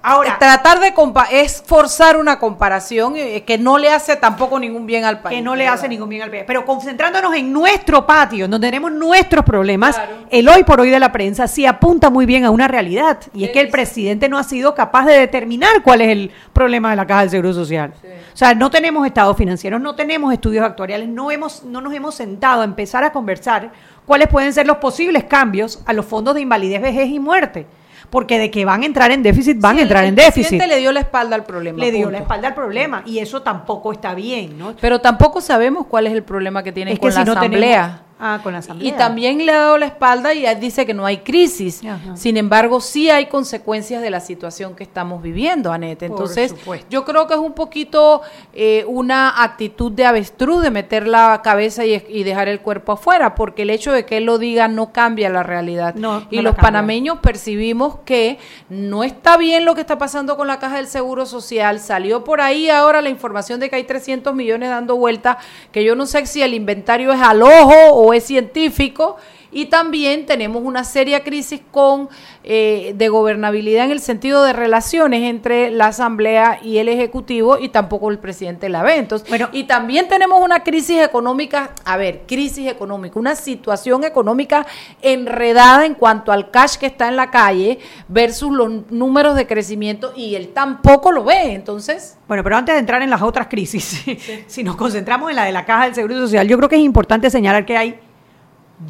[0.04, 0.94] Ahora, tratar de
[1.32, 5.38] es forzar una comparación eh, que no le hace tampoco ningún bien al país.
[5.38, 6.44] Que no le hace ningún bien al país.
[6.46, 11.00] Pero concentrándonos en nuestro patio, en donde tenemos nuestros problemas, el hoy por hoy de
[11.00, 13.18] la prensa sí apunta muy bien a una realidad.
[13.34, 16.92] Y es que el presidente no ha sido capaz de determinar cuál es el problema
[16.92, 17.94] de la Caja del Seguro Social.
[18.34, 22.16] O sea, no tenemos estados financieros, no tenemos estudios actuariales, no, hemos, no nos hemos
[22.16, 23.72] sentado a empezar a conversar
[24.06, 27.68] cuáles pueden ser los posibles cambios a los fondos de invalidez, vejez y muerte.
[28.10, 30.62] Porque de que van a entrar en déficit, van a entrar en déficit.
[30.62, 31.80] Le dio la espalda al problema.
[31.80, 34.76] Le dio la espalda al problema y eso tampoco está bien, ¿no?
[34.82, 38.02] Pero tampoco sabemos cuál es el problema que tienen con la asamblea.
[38.24, 38.88] Ah, con la asamblea.
[38.88, 41.82] Y también le ha dado la espalda y dice que no hay crisis.
[42.14, 46.06] Sin embargo, sí hay consecuencias de la situación que estamos viviendo, Anete.
[46.06, 46.54] Entonces,
[46.88, 48.22] yo creo que es un poquito
[48.54, 53.64] eh, una actitud de avestruz de meter la cabeza y, dejar el cuerpo afuera, porque
[53.64, 55.96] el hecho de que él lo diga no cambia la realidad.
[56.30, 58.38] y los panameños percibimos que
[58.70, 61.80] no está bien lo que está pasando con la caja del Seguro Social.
[61.80, 65.38] Salió por ahí ahora la información de que hay 300 millones dando vueltas,
[65.72, 69.18] que yo no sé si el inventario es al ojo o es científico
[69.52, 72.10] y también tenemos una seria crisis con
[72.44, 77.70] eh, de gobernabilidad en el sentido de relaciones entre la Asamblea y el Ejecutivo y
[77.70, 78.96] tampoco el presidente la ve.
[78.96, 84.66] Entonces, bueno, y también tenemos una crisis económica, a ver, crisis económica, una situación económica
[85.02, 90.14] enredada en cuanto al cash que está en la calle versus los números de crecimiento
[90.16, 91.54] y él tampoco lo ve.
[91.54, 94.04] Entonces, bueno, pero antes de entrar en las otras crisis,
[94.48, 96.82] si nos concentramos en la de la caja del Seguro Social, yo creo que es
[96.82, 98.00] importante señalar que hay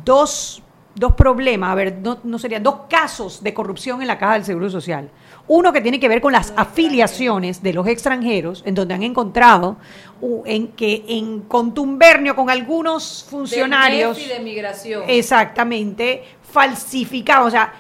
[0.04, 0.62] dos,
[0.96, 4.46] dos problemas, a ver, no, no serían dos casos de corrupción en la caja del
[4.46, 5.10] Seguro Social.
[5.48, 9.78] Uno que tiene que ver con las afiliaciones de los extranjeros, en donde han encontrado
[10.46, 15.04] en que en contumbernio con algunos funcionarios de, de migración.
[15.08, 17.74] Exactamente, falsificaban, o sea,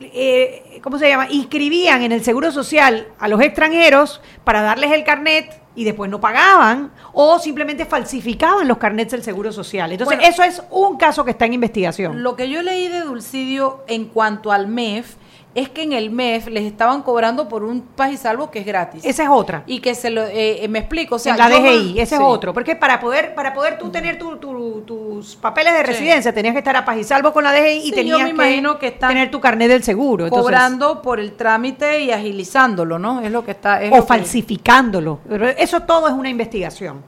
[0.00, 1.28] eh, ¿cómo se llama?
[1.30, 6.20] Inscribían en el Seguro Social a los extranjeros para darles el carnet y después no
[6.20, 9.92] pagaban o simplemente falsificaban los carnets del Seguro Social.
[9.92, 12.22] Entonces, eso es un caso que está en investigación.
[12.22, 15.16] Lo que yo leí de Dulcidio en cuanto al MEF
[15.54, 18.66] es que en el MEF les estaban cobrando por un paz y salvo que es
[18.66, 19.04] gratis.
[19.04, 19.62] Esa es otra.
[19.66, 22.52] Y que se lo, eh, eh, me explico, o sea, la DGI, ese es otro.
[22.52, 26.84] Porque para poder, para poder tú tener tus papeles de residencia, tenías que estar a
[26.84, 29.82] paz y salvo con la DGI y tenías me imagino que, tener tu carnet del
[29.82, 30.28] seguro.
[30.28, 33.20] cobrando por el trámite y agilizándolo, ¿no?
[33.20, 33.80] Es lo que está...
[33.90, 35.20] o falsificándolo.
[35.56, 37.02] Eso todo es una investigación.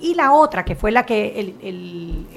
[0.00, 2.28] Y la otra, que fue la que el,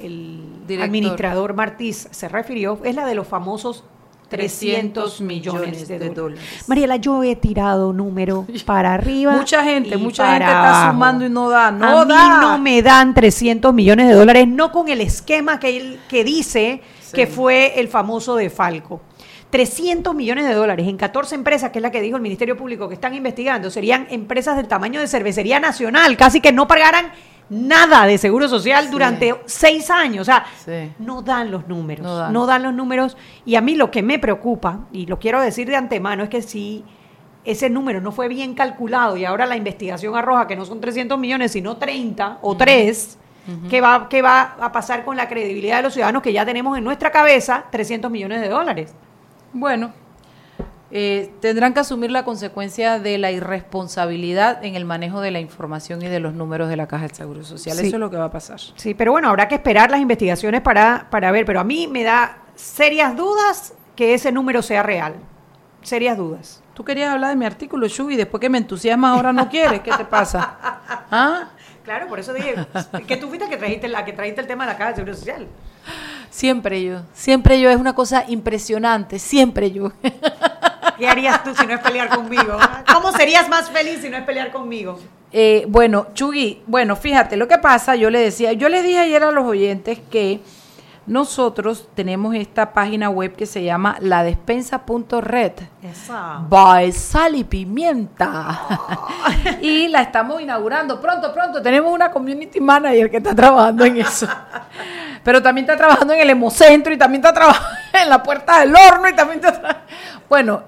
[0.68, 3.84] el administrador Martís se refirió, es la de los famosos
[4.32, 6.42] 300 millones de, dólares.
[6.66, 9.32] Mariela, yo he tirado número para arriba.
[9.32, 13.12] Mucha gente, mucha gente está sumando y no da, no A mí no me dan
[13.12, 16.80] 300 millones de dólares, no con el esquema que, que dice
[17.12, 19.02] que fue el famoso de Falco.
[19.50, 22.88] 300 millones de dólares en 14 empresas, que es la que dijo el Ministerio Público
[22.88, 27.12] que están investigando, serían empresas del tamaño de cervecería nacional, casi que no pagaran
[27.48, 30.22] nada de seguro social durante seis años.
[30.22, 30.44] O sea,
[30.98, 32.62] no dan los números, no dan.
[32.62, 33.16] los números.
[33.44, 36.42] Y a mí lo que me preocupa, y lo quiero decir de antemano, es que
[36.42, 36.84] si
[37.44, 41.18] ese número no fue bien calculado y ahora la investigación arroja que no son 300
[41.18, 43.18] millones, sino 30 o 3,
[43.68, 46.78] ¿qué, va, ¿qué va a pasar con la credibilidad de los ciudadanos que ya tenemos
[46.78, 48.94] en nuestra cabeza 300 millones de dólares?
[49.52, 49.92] Bueno,
[50.94, 56.02] eh, tendrán que asumir la consecuencia de la irresponsabilidad en el manejo de la información
[56.02, 57.78] y de los números de la Caja de Seguro Social.
[57.78, 58.60] Eso es lo que va a pasar.
[58.76, 62.04] Sí, pero bueno, habrá que esperar las investigaciones para, para ver, pero a mí me
[62.04, 65.14] da serias dudas que ese número sea real.
[65.80, 66.62] Serias dudas.
[66.74, 69.80] Tú querías hablar de mi artículo, y después que me entusiasma ahora no quieres.
[69.80, 70.58] ¿Qué te pasa?
[71.10, 71.48] ¿Ah?
[71.84, 72.54] Claro, por eso dije
[73.06, 75.14] que tú fuiste que trajiste, la, que trajiste el tema de la Caja de Seguro
[75.14, 75.48] Social.
[76.28, 79.92] Siempre yo, siempre yo, es una cosa impresionante, siempre yo.
[81.02, 82.56] ¿Qué harías tú si no es pelear conmigo?
[82.94, 85.00] ¿Cómo serías más feliz si no es pelear conmigo?
[85.32, 89.24] Eh, bueno, Chugui, bueno, fíjate, lo que pasa, yo le decía, yo le dije ayer
[89.24, 90.40] a los oyentes que
[91.04, 95.52] nosotros tenemos esta página web que se llama ladespensa.red.
[96.48, 98.60] By Sal y Pimienta.
[99.60, 101.60] y la estamos inaugurando pronto, pronto.
[101.60, 104.28] Tenemos una community manager que está trabajando en eso.
[105.24, 108.72] Pero también está trabajando en el hemocentro y también está trabajando en la puerta del
[108.76, 109.82] horno y también está
[110.28, 110.62] Bueno,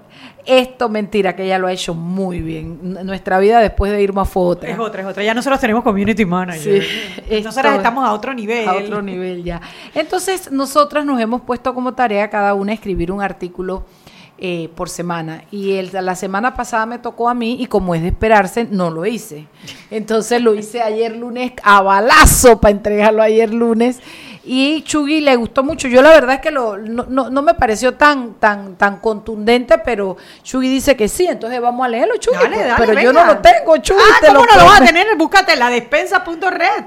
[0.47, 2.79] esto mentira, que ella lo ha hecho muy bien.
[3.05, 4.71] Nuestra vida después de Irma fue otra.
[4.71, 5.23] Es otra, es otra.
[5.25, 6.83] Ya nosotros tenemos community manager.
[6.83, 8.69] Sí, Nosotras estamos a otro nivel.
[8.69, 9.61] a otro nivel ya.
[9.95, 13.85] Entonces, nosotras nos hemos puesto como tarea cada una escribir un artículo
[14.37, 15.45] eh, por semana.
[15.53, 18.91] Y el- la semana pasada me tocó a mí y como es de esperarse, no
[18.91, 19.47] lo hice.
[19.93, 24.01] Entonces lo hice ayer lunes a balazo para entregarlo ayer lunes.
[24.47, 25.89] Y Chugui le gustó mucho.
[25.89, 29.79] Yo la verdad es que lo, no, no, no me pareció tan, tan, tan contundente,
[29.79, 31.27] pero Chugui dice que sí.
[31.27, 32.37] Entonces vamos a leerlo, Chugui.
[32.37, 34.03] Dale, pues, dale, pero yo no lo tengo, Chugui.
[34.07, 35.07] Ah, te ¿cómo no lo vas a tener?
[35.17, 36.85] Búscate la despensa.red.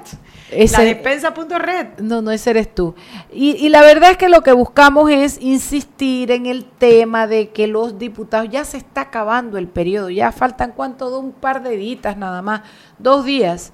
[0.52, 1.88] Ese- La despensa.red.
[2.00, 2.96] No, no, ese eres tú.
[3.34, 7.50] Y, y la verdad es que lo que buscamos es insistir en el tema de
[7.50, 11.76] que los diputados, ya se está acabando el periodo, ya faltan cuánto, un par de
[11.76, 12.62] días nada más,
[12.98, 13.74] dos días,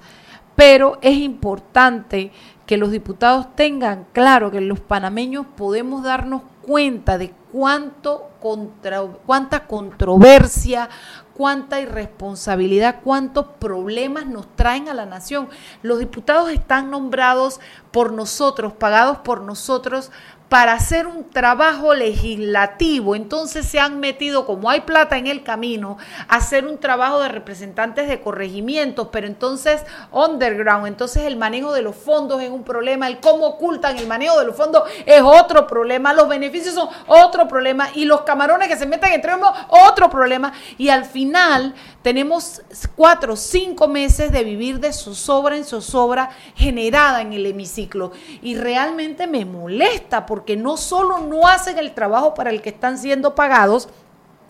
[0.56, 2.32] pero es importante
[2.66, 9.66] que los diputados tengan claro que los panameños podemos darnos cuenta de cuánto contra, cuánta
[9.66, 10.88] controversia,
[11.34, 15.48] cuánta irresponsabilidad, cuántos problemas nos traen a la nación.
[15.82, 20.10] Los diputados están nombrados por nosotros, pagados por nosotros
[20.54, 23.16] para hacer un trabajo legislativo.
[23.16, 27.28] Entonces se han metido, como hay plata en el camino, a hacer un trabajo de
[27.28, 33.08] representantes de corregimientos, pero entonces underground, entonces el manejo de los fondos es un problema,
[33.08, 37.48] el cómo ocultan el manejo de los fondos es otro problema, los beneficios son otro
[37.48, 37.88] problema.
[37.92, 40.52] Y los camarones que se meten entre ellos otro problema.
[40.78, 42.62] Y al final tenemos
[42.94, 48.12] cuatro, cinco meses de vivir de zozobra en zozobra generada en el hemiciclo.
[48.40, 52.98] Y realmente me molesta porque no solo no hacen el trabajo para el que están
[52.98, 53.88] siendo pagados,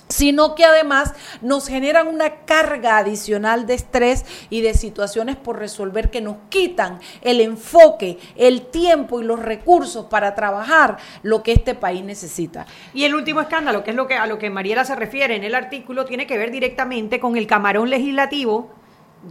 [0.09, 6.11] sino que además nos generan una carga adicional de estrés y de situaciones por resolver
[6.11, 11.75] que nos quitan el enfoque, el tiempo y los recursos para trabajar lo que este
[11.75, 12.67] país necesita.
[12.93, 15.45] Y el último escándalo, que es lo que a lo que Mariela se refiere en
[15.45, 18.71] el artículo, tiene que ver directamente con el camarón legislativo,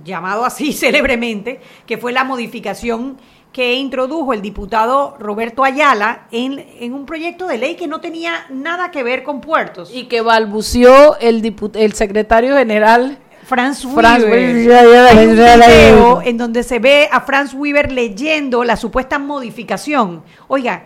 [0.04, 3.18] llamado así célebremente, que fue la modificación
[3.52, 8.46] que introdujo el diputado Roberto Ayala en, en un proyecto de ley que no tenía
[8.50, 9.92] nada que ver con puertos.
[9.94, 14.68] Y que balbució el, diput- el secretario general Franz Franz Weaver.
[14.68, 15.08] Weaver.
[15.18, 20.24] Hay un video en donde se ve a Franz Weaver leyendo la supuesta modificación.
[20.48, 20.86] Oiga,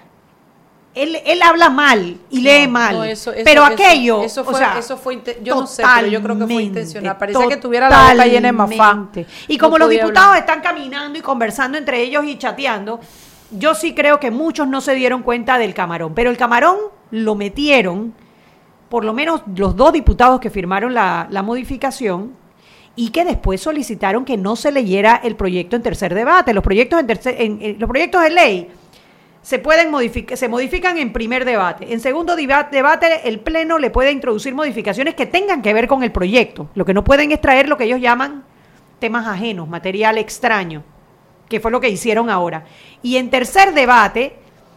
[1.03, 2.95] él, él habla mal y lee No, mal.
[2.97, 5.67] no, eso- eso- pero eso- aquello, eso o fue, sea, eso fue inte- yo no
[5.67, 7.17] sé, pero yo creo que fue intencional.
[7.17, 9.07] Parecía que tuviera la boca llena de mafá.
[9.47, 10.39] Y como No los diputados hablar.
[10.39, 12.99] están caminando y conversando entre ellos y chateando,
[13.51, 16.13] yo sí creo que muchos no se dieron cuenta del camarón.
[16.13, 16.75] Pero el camarón
[17.11, 18.13] lo metieron,
[18.89, 22.33] por lo menos los dos diputados que firmaron la, la modificación,
[22.99, 26.51] y que después solicitaron que no se leyera el proyecto en tercer debate.
[26.51, 28.67] Los proyectos, en tercer- en- en- los proyectos de ley
[29.47, 31.93] se pueden modificar, se modifican en primer debate.
[31.93, 32.81] En segundo debate,
[33.23, 36.67] el Pleno le puede introducir modificaciones que tengan que ver con el proyecto.
[36.75, 38.43] Lo que no pueden extraer lo que ellos llaman
[38.99, 40.83] temas ajenos, material extraño,
[41.47, 42.65] que fue lo que hicieron ahora.
[43.01, 44.35] Y en tercer debate,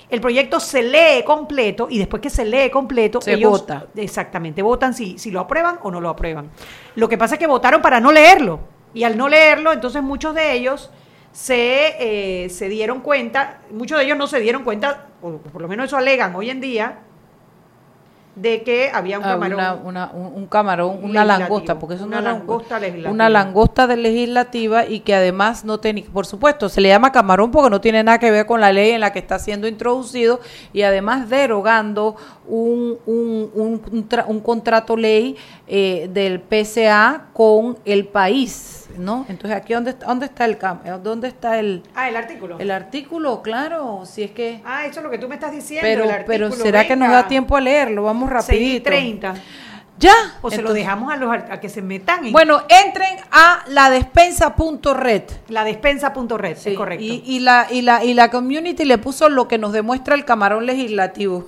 [0.09, 3.88] el proyecto se lee completo y después que se lee completo, Se ellos vota.
[3.96, 6.48] exactamente votan si, si lo aprueban o no lo aprueban.
[6.94, 8.61] Lo que pasa es que votaron para no leerlo
[8.94, 10.92] y al no leerlo, entonces muchos de ellos
[11.33, 15.69] se, eh, se dieron cuenta, muchos de ellos no se dieron cuenta, o por lo
[15.69, 16.99] menos eso alegan hoy en día,
[18.37, 19.59] de que había un Ah, camarón.
[19.59, 23.11] una- una- un, un camarón, una langosta, porque eso una langosta legislativa.
[23.11, 27.51] Una langosta de legislativa y que además no tiene, por supuesto, se le llama camarón
[27.51, 30.40] porque no tiene nada que ver con la ley en la que está siendo introducido
[30.73, 32.16] y además derogando
[32.47, 39.26] un, un, un, un tra- un contrato ley eh, del PCA con el país, ¿no?
[39.29, 42.59] Entonces, aquí dónde, está- dónde está el eh, dónde está el, Ah, el artículo.
[42.59, 45.87] el artículo, claro, si es que ah, eso es lo que tú me estás diciendo.
[45.87, 48.85] pero el pero artículo, será que nos da tiempo a leerlo, vamos 6 y rapidito.
[48.90, 49.35] 30.
[50.01, 50.15] Ya.
[50.41, 53.91] O se lo dejamos a los a que se metan en Bueno, entren a la
[53.91, 55.23] despensa.red.
[55.49, 57.05] la despensa.red, Sí, es correcto.
[57.05, 60.25] Y, y la, y, la, y la community le puso lo que nos demuestra el
[60.25, 61.45] camarón legislativo.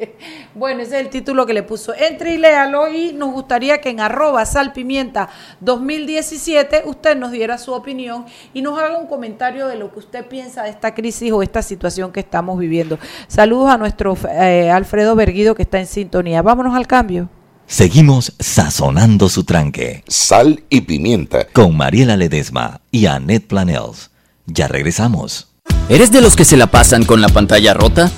[0.54, 1.94] bueno, ese es el título que le puso.
[1.94, 5.28] Entre y léalo y nos gustaría que en arroba salpimienta
[5.60, 10.26] 2017 usted nos diera su opinión y nos haga un comentario de lo que usted
[10.26, 12.98] piensa de esta crisis o esta situación que estamos viviendo.
[13.28, 16.42] Saludos a nuestro eh, Alfredo Berguido que está en sintonía.
[16.42, 17.28] Vámonos al cambio.
[17.66, 21.46] Seguimos sazonando su tranque Sal y pimienta.
[21.52, 24.10] con Mariela Ledesma y Annette Planels.
[24.46, 25.48] Ya regresamos.
[25.88, 28.10] ¿Eres de los que se la pasan con la pantalla rota?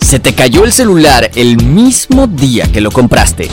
[0.00, 3.48] ¿Se te cayó el celular el mismo día que lo compraste?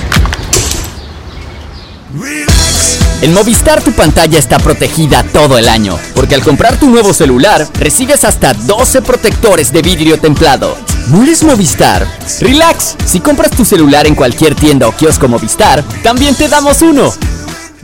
[3.21, 7.67] En Movistar tu pantalla está protegida todo el año, porque al comprar tu nuevo celular
[7.79, 10.77] recibes hasta 12 protectores de vidrio templado.
[11.07, 12.07] ¿No Movistar?
[12.41, 17.13] Relax, si compras tu celular en cualquier tienda o kiosco Movistar, también te damos uno.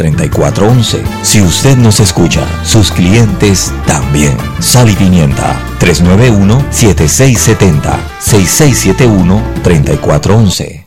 [0.00, 1.02] 6671-3411.
[1.22, 4.34] Si usted nos escucha, sus clientes también.
[4.60, 10.86] Sal y Pimienta 391-7670 6671-3411.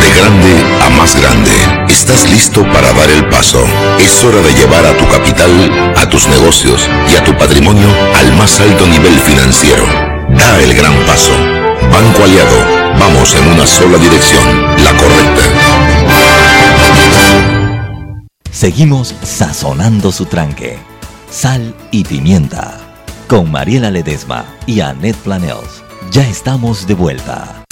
[0.00, 1.50] De grande a más grande,
[1.88, 3.64] estás listo para dar el paso.
[3.98, 5.50] Es hora de llevar a tu capital,
[5.96, 9.84] a tus negocios y a tu patrimonio al más alto nivel financiero.
[10.30, 11.32] Da el gran paso.
[11.92, 12.56] Banco Aliado,
[12.98, 14.42] vamos en una sola dirección,
[14.84, 15.42] la correcta.
[18.60, 20.76] Seguimos sazonando su tranque.
[21.30, 22.78] Sal y pimienta.
[23.26, 25.82] Con Mariela Ledesma y Annette Planels.
[26.10, 27.64] Ya estamos de vuelta.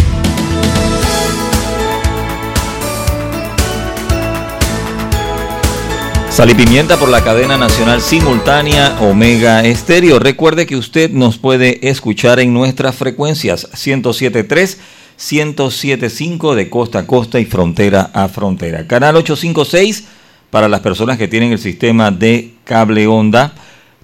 [6.31, 10.19] Sal y Pimienta por la cadena nacional simultánea Omega Estéreo.
[10.19, 14.79] Recuerde que usted nos puede escuchar en nuestras frecuencias 1073,
[15.19, 18.87] 1075 de costa a costa y frontera a frontera.
[18.87, 20.17] Canal 856
[20.51, 23.53] para las personas que tienen el sistema de cable onda.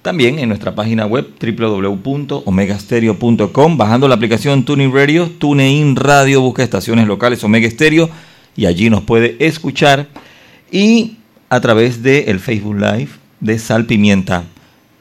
[0.02, 7.06] También en nuestra página web www.omegastereo.com, bajando la aplicación Tuning Radio, TuneIn Radio, busca estaciones
[7.06, 8.10] locales Omega Stereo
[8.54, 10.08] y allí nos puede escuchar.
[10.70, 11.16] Y
[11.48, 13.08] a través del el Facebook Live
[13.40, 14.44] de Sal Pimienta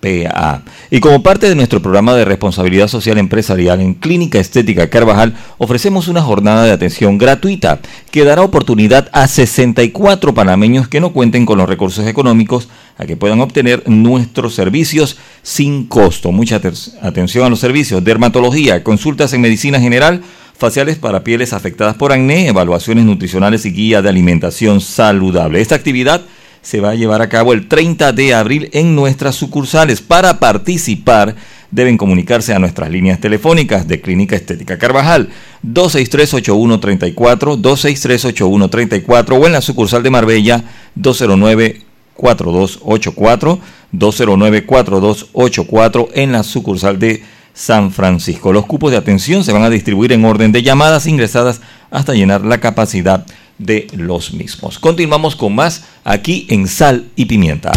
[0.03, 0.63] PA.
[0.91, 6.09] Y como parte de nuestro programa de responsabilidad social empresarial en Clínica Estética Carvajal, ofrecemos
[6.09, 7.79] una jornada de atención gratuita
[8.11, 13.15] que dará oportunidad a 64 panameños que no cuenten con los recursos económicos a que
[13.15, 16.33] puedan obtener nuestros servicios sin costo.
[16.33, 16.57] Mucha
[17.01, 20.21] atención a los servicios, dermatología, consultas en medicina general,
[20.57, 25.61] faciales para pieles afectadas por acné, evaluaciones nutricionales y guía de alimentación saludable.
[25.61, 26.21] Esta actividad
[26.63, 30.01] se va a llevar a cabo el 30 de abril en nuestras sucursales.
[30.01, 31.35] Para participar
[31.69, 35.29] deben comunicarse a nuestras líneas telefónicas de Clínica Estética Carvajal
[35.67, 40.63] 263-8134, 263-8134 o en la sucursal de Marbella
[40.97, 43.59] 209-4284,
[43.93, 47.23] 209-4284 en la sucursal de
[47.53, 48.53] San Francisco.
[48.53, 52.45] Los cupos de atención se van a distribuir en orden de llamadas ingresadas hasta llenar
[52.45, 53.25] la capacidad
[53.57, 54.79] de los mismos.
[54.79, 57.71] Continuamos con más aquí en Sal y Pimienta.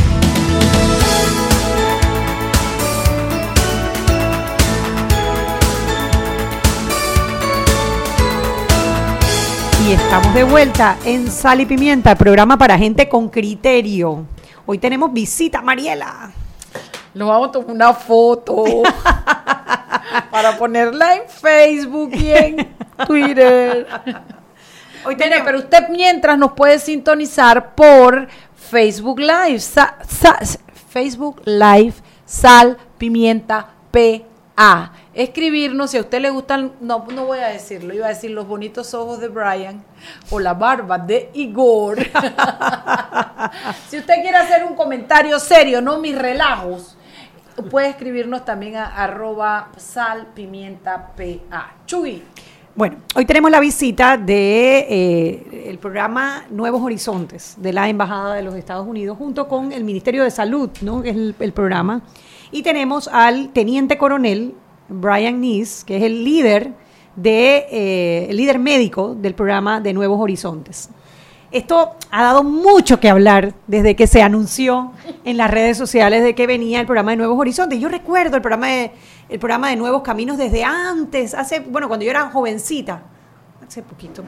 [9.87, 14.27] Y estamos de vuelta en Sal y Pimienta, programa para gente con criterio.
[14.67, 16.33] Hoy tenemos visita, Mariela.
[17.15, 18.65] Nos vamos a tomar una foto
[20.31, 22.75] para ponerla en Facebook y en
[23.07, 23.87] Twitter.
[25.07, 29.61] Hoy Mire, pero usted mientras nos puede sintonizar por Facebook Live,
[30.89, 34.91] Facebook Live, Sal, Pimienta, PA.
[35.15, 38.49] Escribirnos, si a usted le gustan, no, no voy a decirlo, iba a decir los
[38.49, 39.85] bonitos ojos de Brian
[40.31, 41.99] o la barba de Igor.
[43.89, 46.97] si usted quiere hacer un comentario serio, no mis relajos,
[47.71, 51.75] puede escribirnos también a arroba sal, pimienta, PA.
[51.87, 52.25] Chuy.
[52.77, 58.43] Bueno, hoy tenemos la visita de eh, el programa Nuevos Horizontes de la Embajada de
[58.43, 61.03] los Estados Unidos junto con el Ministerio de Salud, ¿no?
[61.03, 62.03] es el, programa.
[62.51, 64.53] Y tenemos al teniente coronel
[64.91, 66.75] Brian Nees, que es el líder
[67.17, 70.91] de eh, el líder médico del programa de Nuevos Horizontes.
[71.51, 74.93] Esto ha dado mucho que hablar desde que se anunció
[75.25, 77.81] en las redes sociales de que venía el programa de Nuevos Horizontes.
[77.81, 78.93] Yo recuerdo el programa de
[79.29, 83.03] el programa de Nuevos Caminos desde antes, hace, bueno, cuando yo era jovencita,
[83.67, 84.23] hace poquito,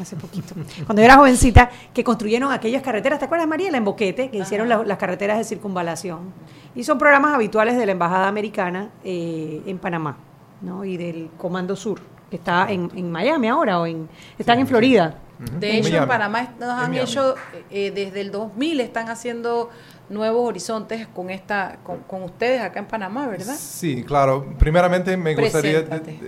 [0.00, 4.30] hace poquito, cuando yo era jovencita, que construyeron aquellas carreteras, ¿te acuerdas, Mariela, en Boquete,
[4.30, 6.32] que hicieron las carreteras de circunvalación?
[6.74, 10.16] Y son programas habituales de la Embajada Americana eh, en Panamá,
[10.60, 10.84] ¿no?
[10.84, 15.18] Y del Comando Sur, que está en, Miami ahora, o en, están en Florida.
[15.38, 16.08] De hecho, en.
[16.08, 17.34] Panamá nos han hecho,
[17.70, 19.70] eh, desde el 2000 están haciendo
[20.08, 23.56] nuevos horizontes con esta con, con ustedes acá en Panamá, ¿verdad?
[23.58, 24.46] Sí, claro.
[24.58, 25.84] Primeramente me gustaría...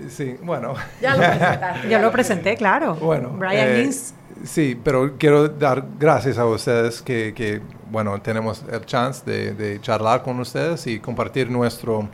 [0.08, 0.74] Sí, bueno.
[1.00, 1.88] Ya lo presentaste.
[1.90, 2.94] Yo lo presenté, claro.
[2.96, 4.14] Bueno, Brian eh, Lins.
[4.44, 9.80] Sí, pero quiero dar gracias a ustedes que, que, bueno, tenemos el chance de, de
[9.80, 12.08] charlar con ustedes y compartir nuestro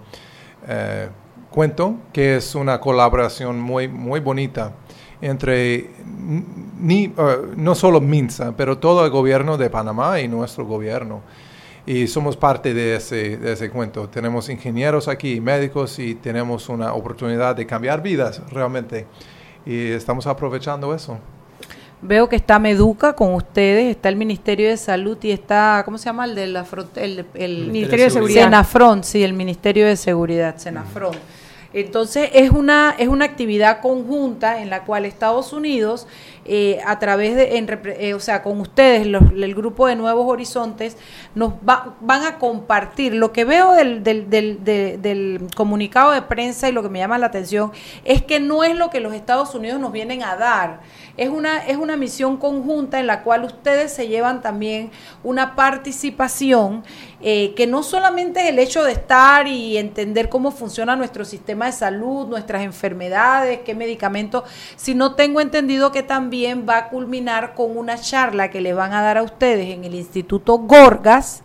[0.66, 1.09] eh,
[1.51, 4.72] cuento, que es una colaboración muy, muy bonita
[5.20, 5.90] entre
[6.80, 7.12] ni, eh,
[7.56, 11.22] no solo MINSA, pero todo el gobierno de Panamá y nuestro gobierno.
[11.86, 14.08] Y somos parte de ese, de ese cuento.
[14.08, 19.06] Tenemos ingenieros aquí, médicos, y tenemos una oportunidad de cambiar vidas realmente.
[19.66, 21.18] Y estamos aprovechando eso.
[22.00, 26.04] Veo que está Meduca con ustedes, está el Ministerio de Salud y está, ¿cómo se
[26.06, 26.24] llama?
[26.26, 28.44] El de la el, el- Ministerio de Seguridad.
[28.44, 31.14] Senafron, sí, el Ministerio de Seguridad, Senafron.
[31.75, 36.07] Entonces es una es una actividad conjunta en la cual Estados Unidos
[36.45, 37.66] eh, a través de en
[37.99, 40.97] eh, o sea con ustedes los- el grupo de Nuevos Horizontes
[41.34, 43.14] nos va- van a compartir.
[43.14, 46.99] Lo que veo del, del, del, de- del comunicado de prensa y lo que me
[46.99, 47.72] llama la atención
[48.05, 50.80] es que no es lo que los Estados Unidos nos vienen a dar.
[51.16, 54.90] Es una es una misión conjunta en la cual ustedes se llevan también
[55.22, 56.82] una participación
[57.22, 61.66] eh, que no solamente es el hecho de estar y entender cómo funciona nuestro sistema
[61.66, 64.45] de salud, nuestras enfermedades, qué medicamentos,
[64.76, 66.34] sino tengo entendido que también
[66.68, 69.95] va a culminar con una charla que le van a dar a ustedes en el
[69.95, 71.43] Instituto Gorgas,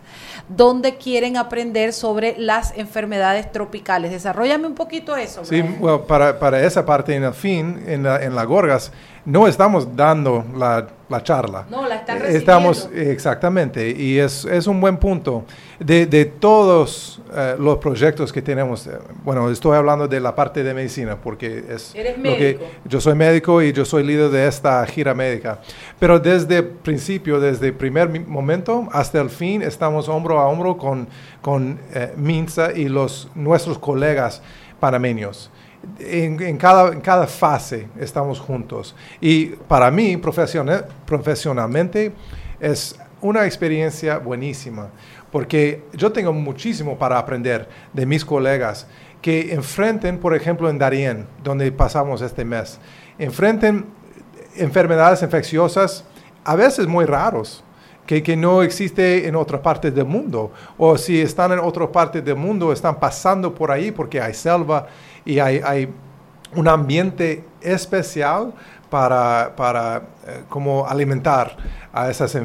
[0.48, 4.10] donde quieren aprender sobre las enfermedades tropicales.
[4.10, 5.44] Desarrollame un poquito eso.
[5.44, 5.62] Sí,
[6.08, 8.92] para, para esa parte en el fin, en la, en la Gorgas,
[9.24, 11.66] no estamos dando la, la charla.
[11.70, 12.38] No, la están Eh, recibiendo.
[12.38, 15.44] Estamos, exactamente, y es, es un buen punto.
[15.78, 18.92] De, de todos eh, los proyectos que tenemos, eh,
[19.24, 22.38] bueno, estoy hablando de la parte de medicina, porque es Eres lo médico.
[22.64, 25.60] que yo soy médico y yo soy líder de esta gira médica.
[25.98, 30.76] Pero desde el principio, desde el primer momento hasta el fin, estamos hombro a hombro
[30.76, 31.08] con,
[31.40, 31.78] con
[32.16, 34.42] MINSA y los, nuestros colegas
[34.80, 35.50] panameños.
[35.98, 38.94] En, en cada, en cada fase estamos juntos.
[39.20, 42.12] Y para mí, profesione- profesionalmente,
[42.60, 44.88] es una experiencia buenísima,
[45.32, 48.86] porque yo tengo muchísimo para aprender de mis colegas
[49.22, 52.78] que enfrenten, por ejemplo, en Darien, donde pasamos este mes,
[53.18, 53.86] enfrenten
[54.56, 56.04] enfermedades infecciosas
[56.44, 57.62] a veces muy raros,
[58.06, 60.50] que, que no existe en otras partes del mundo.
[60.78, 64.88] O si están en otras partes del mundo, están pasando por ahí porque hay selva
[65.24, 65.88] y hay, hay
[66.54, 68.52] un ambiente especial
[68.88, 71.56] para, para eh, como alimentar
[71.92, 72.44] a esas eh,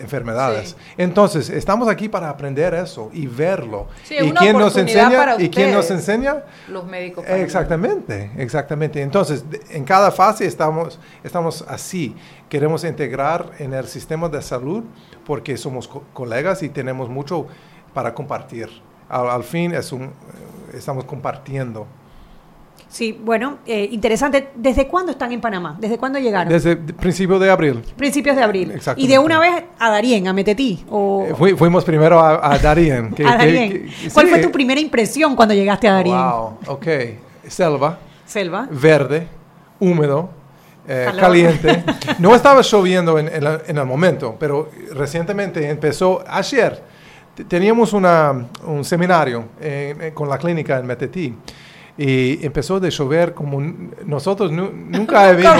[0.00, 0.70] enfermedades.
[0.70, 0.76] Sí.
[0.98, 3.86] Entonces, estamos aquí para aprender eso y verlo.
[4.04, 5.16] Sí, ¿Y quién nos enseña?
[5.16, 6.42] para ¿Y quién nos enseña?
[6.68, 7.24] Los médicos.
[7.26, 9.00] Exactamente, exactamente.
[9.02, 12.14] Entonces, en cada fase estamos, estamos así.
[12.48, 14.84] Queremos integrar en el sistema de salud
[15.26, 17.46] porque somos co- colegas y tenemos mucho
[17.94, 18.68] para compartir.
[19.08, 20.10] Al, al fin es un,
[20.74, 21.86] estamos compartiendo.
[22.88, 24.48] Sí, bueno, eh, interesante.
[24.54, 25.76] ¿Desde cuándo están en Panamá?
[25.78, 26.50] ¿Desde cuándo llegaron?
[26.50, 27.82] Desde el principio de abril.
[27.96, 28.70] Principios de abril.
[28.70, 29.12] Y Exactamente.
[29.12, 30.86] de una vez a Darien, a Metetí.
[30.88, 33.10] O Eh, fui- fuimos primero a, a Darien.
[33.14, 33.70] que- a Darien.
[33.72, 36.16] que- ¿Cuál sí, fue tu primera impresión cuando llegaste a Darien?
[36.16, 36.86] Wow, ok.
[37.46, 37.98] Selva.
[38.24, 38.68] Selva.
[38.70, 39.26] verde,
[39.80, 40.30] húmedo,
[40.86, 41.84] eh, caliente.
[42.18, 46.82] No estaba lloviendo en, en la- en el momento, pero recientemente empezó, ayer,
[47.44, 51.34] teníamos una, un seminario en- en- con la clínica en Metetí.
[52.00, 53.60] Y empezó de llover como
[54.06, 55.52] nosotros nu- nunca visto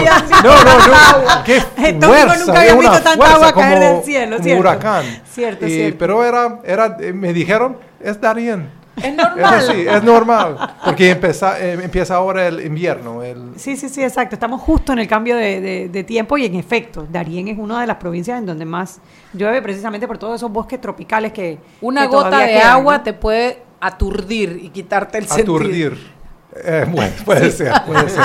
[0.45, 1.45] No, no, no.
[1.45, 4.61] Qué fuerza, nunca había visto tanta agua caer del cielo, un ¿cierto?
[4.61, 5.05] huracán.
[5.29, 5.99] Cierto, Y- cierto.
[5.99, 8.78] Pero era, era, eh, me dijeron, es Darien.
[9.03, 9.45] Es normal.
[9.45, 10.75] así, es normal.
[10.85, 13.23] Porque empieza, eh, empieza ahora el invierno.
[13.23, 14.35] El, Sí, sí, sí, exacto.
[14.37, 17.81] Estamos justo en el cambio de, de- de tiempo y en efecto, Darien es una
[17.81, 19.01] de las provincias en donde más
[19.33, 23.03] llueve precisamente por todos esos bosques tropicales que Una que gota de quedan, agua ¿no?
[23.05, 25.57] te puede aturdir y quitarte el sentido.
[25.57, 26.19] aturdir.
[26.65, 28.25] Eh, bueno, puede ser, puede ser.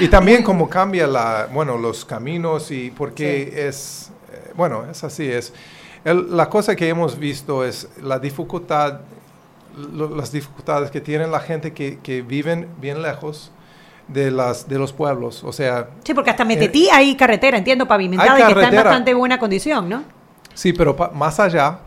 [0.00, 5.26] Y también como cambia la, bueno, los caminos y porque es, eh, bueno, es así,
[5.30, 5.52] es.
[6.04, 9.00] El- la cosa que hemos visto es la dificultad,
[9.76, 13.50] lo- las dificultades que tienen la gente que, que viven bien lejos
[14.08, 15.44] de, las, de los pueblos.
[15.44, 18.64] O sea, Sí, porque hasta Metetí hay carretera, entiendo, pavimentada Hay y que está en
[18.66, 18.84] carretera.
[18.90, 20.02] bastante buena condición, ¿no?
[20.54, 21.78] Sí, pero pa- más allá,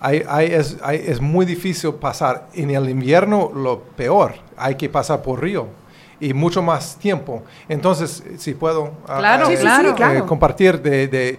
[0.00, 2.48] hay, hay- es, hay- es muy difícil pasar.
[2.54, 5.68] En el invierno, lo peor, hay que pasar por río
[6.20, 7.44] y mucho más tiempo.
[7.68, 9.88] Entonces, si puedo ah, Claro, ah, Sí, sí, claro.
[9.90, 10.26] sí, claro.
[10.26, 11.38] compartir de, de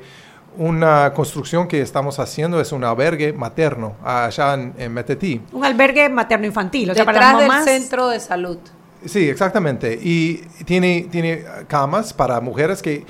[0.57, 5.41] una construcción que estamos haciendo, es un albergue materno allá en, en Metetí.
[5.51, 7.65] Un albergue materno-infantil, o sea, para Detrás del mamás.
[7.65, 8.57] centro de salud.
[9.05, 9.97] Sí, exactamente.
[10.01, 13.05] Y tiene, tiene camas para mujeres que,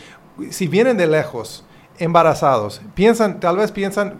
[0.51, 1.65] si vienen de lejos,
[1.97, 4.15] embarazados, piensan, tal vez piensan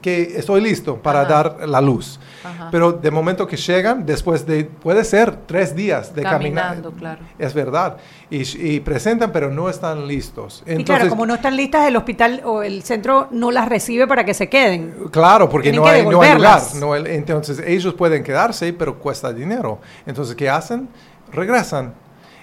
[0.00, 1.28] que estoy listo para Ajá.
[1.28, 2.18] dar la luz.
[2.44, 2.68] Ajá.
[2.70, 7.18] Pero de momento que llegan, después de, puede ser tres días de Caminando, caminar.
[7.18, 7.32] claro.
[7.38, 7.96] Es verdad.
[8.30, 10.62] Y, y presentan, pero no están listos.
[10.66, 14.24] y claro, como no están listas, el hospital o el centro no las recibe para
[14.24, 14.94] que se queden.
[15.10, 16.62] Claro, porque Tienen no hay, no hay lugar.
[16.76, 19.80] no entonces ellos pueden quedarse, pero cuesta dinero.
[20.06, 20.88] Entonces, ¿qué hacen?
[21.32, 21.94] Regresan.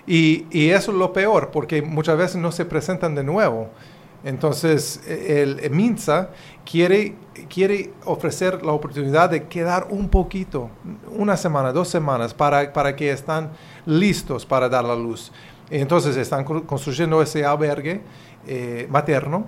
[0.05, 3.69] Y, y eso es lo peor, porque muchas veces no se presentan de nuevo.
[4.23, 6.29] Entonces, el, el MINSA
[6.69, 7.15] quiere,
[7.49, 10.69] quiere ofrecer la oportunidad de quedar un poquito,
[11.15, 13.51] una semana, dos semanas, para, para que están
[13.85, 15.31] listos para dar la luz.
[15.69, 18.01] Entonces, están construyendo ese albergue
[18.47, 19.45] eh, materno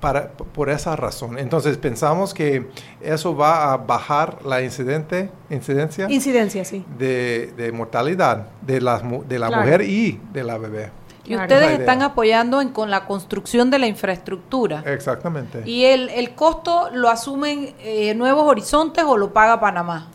[0.00, 1.38] para, por esa razón.
[1.38, 2.68] Entonces, pensamos que
[3.00, 6.84] eso va a bajar la incidente, incidencia Incidencia, sí.
[6.98, 9.62] de, de mortalidad de, las, mu- de la Claro.
[9.62, 10.90] mujer y de la bebé.
[11.28, 11.42] Y Claro.
[11.42, 14.82] ustedes Es están apoyando en, con la construcción de la infraestructura.
[14.86, 15.62] Exactamente.
[15.68, 20.08] ¿Y el, el costo lo asumen eh, Nuevos Horizontes o lo paga Panamá?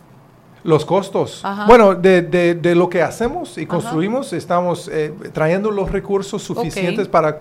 [0.64, 1.44] Los costos.
[1.44, 1.66] Ajá.
[1.66, 7.06] Bueno, de, de- de lo que hacemos y construimos, estamos eh, trayendo los recursos suficientes
[7.06, 7.38] para,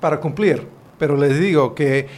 [0.00, 0.66] para cumplir.
[0.98, 2.08] Pero les digo que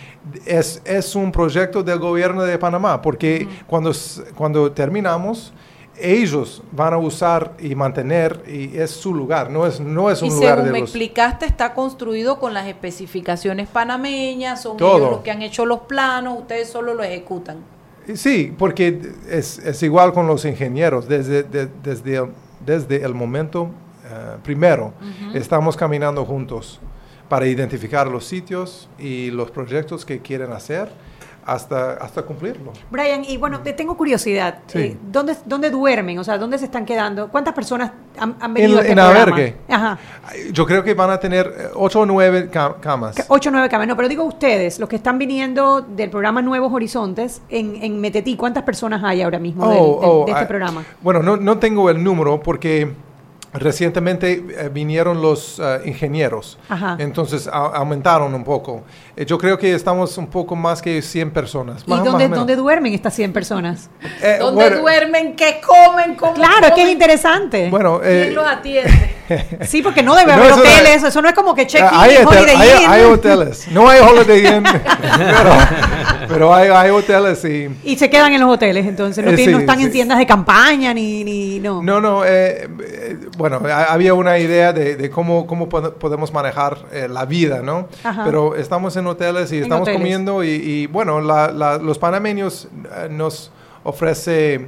[0.47, 3.91] es, es un proyecto del gobierno de Panamá, porque cuando,
[4.37, 5.53] cuando terminamos,
[6.01, 10.27] ellos van a usar y mantener, y es su lugar, no es, no es Y
[10.27, 10.89] un lugar según de me los...
[10.91, 14.97] explicaste, está construido con las especificaciones panameñas, son Todo.
[14.99, 17.59] ellos los que han hecho los planos, ustedes solo lo ejecutan.
[18.15, 21.07] Sí, porque es, es igual con los ingenieros.
[21.09, 22.29] Desde, de- desde, el,
[22.65, 23.69] desde el momento
[24.07, 24.95] eh, primero,
[25.35, 26.81] estamos caminando juntos
[27.29, 30.89] para identificar los sitios y los proyectos que quieren hacer
[31.49, 32.73] hasta, hasta cumplirlo.
[32.91, 34.59] Brian, y bueno, te tengo curiosidad.
[34.67, 34.79] Sí.
[34.79, 36.19] Eh, ¿dónde, ¿Dónde duermen?
[36.19, 37.29] O sea, ¿dónde se están quedando?
[37.29, 39.57] ¿Cuántas personas han, han En, venido a este en albergue.
[39.69, 39.99] Ajá.
[40.53, 43.17] Yo creo que van a tener eh, ocho o nueve ca- camas.
[43.17, 43.89] Ca- Ocho o nueve camas.
[43.89, 48.37] No, pero digo ustedes, los que están viniendo del programa Nuevos Horizontes, en, en Metetí,
[48.37, 49.81] ¿cuántas personas hay ahora mismo Oh, del-
[50.11, 50.85] oh, de este ah, programa?
[51.01, 52.93] Bueno, no, no tengo el número porque
[53.53, 56.59] recientemente eh, vinieron los eh, ingenieros.
[56.69, 56.97] Ajá.
[56.99, 58.83] Entonces a- aumentaron un poco.
[59.17, 61.83] Eh, yo creo que estamos un poco más que 100 personas.
[61.87, 63.91] ¿Y Más- dónde, dónde duermen estas 100 personas?
[64.23, 65.37] Eh, ¿Dónde bueno, duermen?
[65.37, 66.15] ¿Qué comen?
[66.15, 66.89] ¿Cómo Claro, es que es comen?
[66.93, 67.69] interesante.
[67.71, 69.15] Bueno, eh, ¿Quién los atiende?
[69.67, 71.89] sí, porque no debe no, haber eso hoteles, es- eso no es como que check-in,
[71.93, 72.91] hay, hotel- Holiday hay- Inn.
[72.91, 73.69] hay hoteles.
[73.71, 74.65] No hay Holiday Inn,
[75.27, 75.53] pero,
[76.29, 77.69] pero hay, hay hoteles y...
[77.85, 80.19] Y se quedan en los hoteles, entonces no, Eh, tienen- no sí, están en tiendas
[80.19, 81.83] de campaña ni, ni no.
[81.83, 86.33] No, no, eh, eh, bueno, ha- había una idea de, de cómo, cómo pod- podemos
[86.33, 87.89] manejar eh, la vida, ¿no?
[88.05, 88.25] Ajá.
[88.25, 90.01] Pero estamos en hoteles y En estamos hoteles.
[90.01, 92.69] comiendo y, y, bueno, la- la- los panameños
[93.11, 93.51] nos
[93.85, 94.67] ofrece,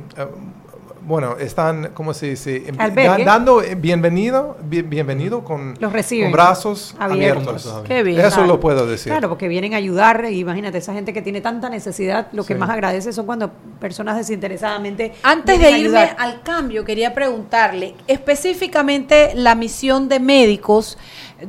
[1.02, 2.64] bueno, están, ¿cómo se dice?
[2.68, 2.76] Em-
[3.24, 6.26] dando bienvenido, bien- bienvenido con, Los reciben.
[6.26, 7.46] con brazos Abiertos.
[7.66, 7.82] abiertos.
[7.86, 8.20] Qué bien.
[8.20, 8.46] Eso Claro.
[8.46, 9.10] lo puedo decir.
[9.12, 12.54] Claro, porque vienen a ayudar, y imagínate, esa gente que tiene tanta necesidad, lo que
[12.54, 12.58] Sí.
[12.60, 15.12] más agradece son cuando personas desinteresadamente.
[15.22, 16.16] Antes de irme ayudar.
[16.18, 20.98] al cambio, quería preguntarle específicamente la misión de médicos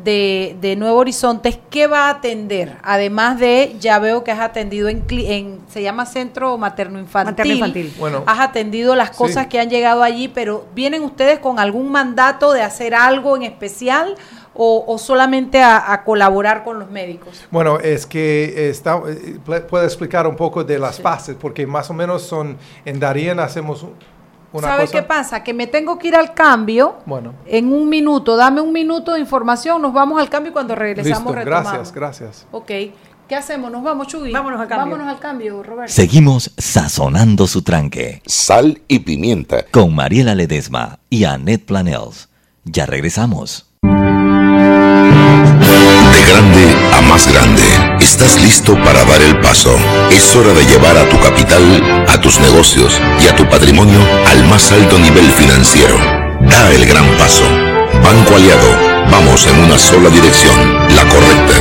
[0.04, 2.78] de, de Nuevo Horizontes, ¿qué va a atender?
[2.84, 7.32] Además de, ya veo que has atendido en, cli- en se llama Centro Materno Infantil.
[7.32, 7.94] Materno-infantil.
[8.00, 8.24] Bueno.
[8.26, 9.50] Has atendido las cosas Sí.
[9.50, 14.16] que han llegado allí, pero ¿vienen ustedes con algún mandato de hacer algo en especial
[14.54, 17.46] o, o solamente a, a colaborar con los médicos?
[17.52, 19.40] Bueno, es que está, eh,
[19.70, 23.84] puedo explicar un poco de las fases, porque más o menos son, en Darien hacemos
[23.84, 23.94] un-
[24.54, 25.02] una ¿Sabes cosa.
[25.02, 25.44] qué pasa?
[25.44, 26.98] Que me tengo que ir al cambio.
[27.06, 27.34] Bueno.
[27.46, 31.20] En un minuto, dame un minuto de información, nos vamos al cambio y cuando regresamos
[31.24, 31.72] Listo, retomamos.
[31.72, 32.48] gracias, gracias.
[32.52, 32.68] Ok,
[33.28, 33.72] ¿qué hacemos?
[33.72, 34.32] ¿Nos vamos, Chugui?
[34.32, 34.92] Vámonos al cambio.
[34.92, 35.94] Vámonos al cambio, Roberto.
[35.94, 39.64] Seguimos sazonando su tranque Sal y pimienta.
[39.72, 42.30] con Mariela Ledesma y Annette Planels.
[42.66, 43.68] Ya regresamos.
[43.82, 43.90] De
[46.30, 46.71] grande
[47.02, 47.64] a más grande,
[48.00, 49.76] estás listo para dar el paso.
[50.12, 54.44] Es hora de llevar a tu capital, a tus negocios y a tu patrimonio al
[54.48, 55.98] más alto nivel financiero.
[56.42, 57.44] Da el gran paso.
[58.04, 58.78] Banco Aliado,
[59.12, 61.54] vamos en una sola dirección, la correcta.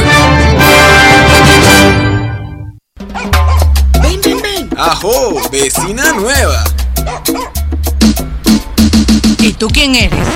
[4.02, 4.70] Ven, ven, ven.
[4.78, 5.40] ¡Ajo!
[5.50, 6.64] ¡Vecina nueva!
[9.38, 10.26] ¿Y tú quién eres?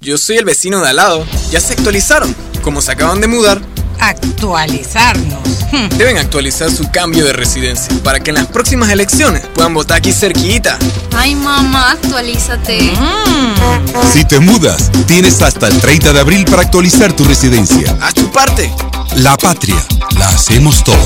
[0.00, 1.26] Yo soy el vecino de al lado.
[1.50, 2.34] Ya se actualizaron.
[2.62, 3.60] Como se acaban de mudar,
[4.00, 5.40] Actualizarnos.
[5.72, 5.88] Hmm.
[5.98, 10.12] deben actualizar su cambio de residencia para que en las próximas elecciones puedan votar aquí
[10.12, 10.78] cerquita.
[11.16, 12.92] Ay, mamá, actualízate.
[14.12, 17.96] Si te mudas, tienes hasta el 30 de abril para actualizar tu residencia.
[18.00, 18.70] ¡Haz tu parte!
[19.16, 19.76] La patria,
[20.18, 20.98] la hacemos todos.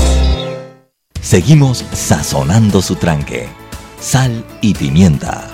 [1.21, 3.47] Seguimos sazonando su tranque.
[4.01, 5.47] Sal y pimienta.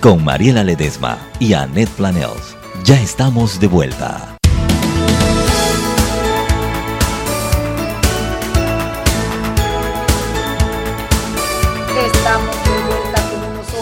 [0.00, 2.56] con Mariela Ledesma y Annette Planels.
[2.84, 4.36] Ya estamos de vuelta.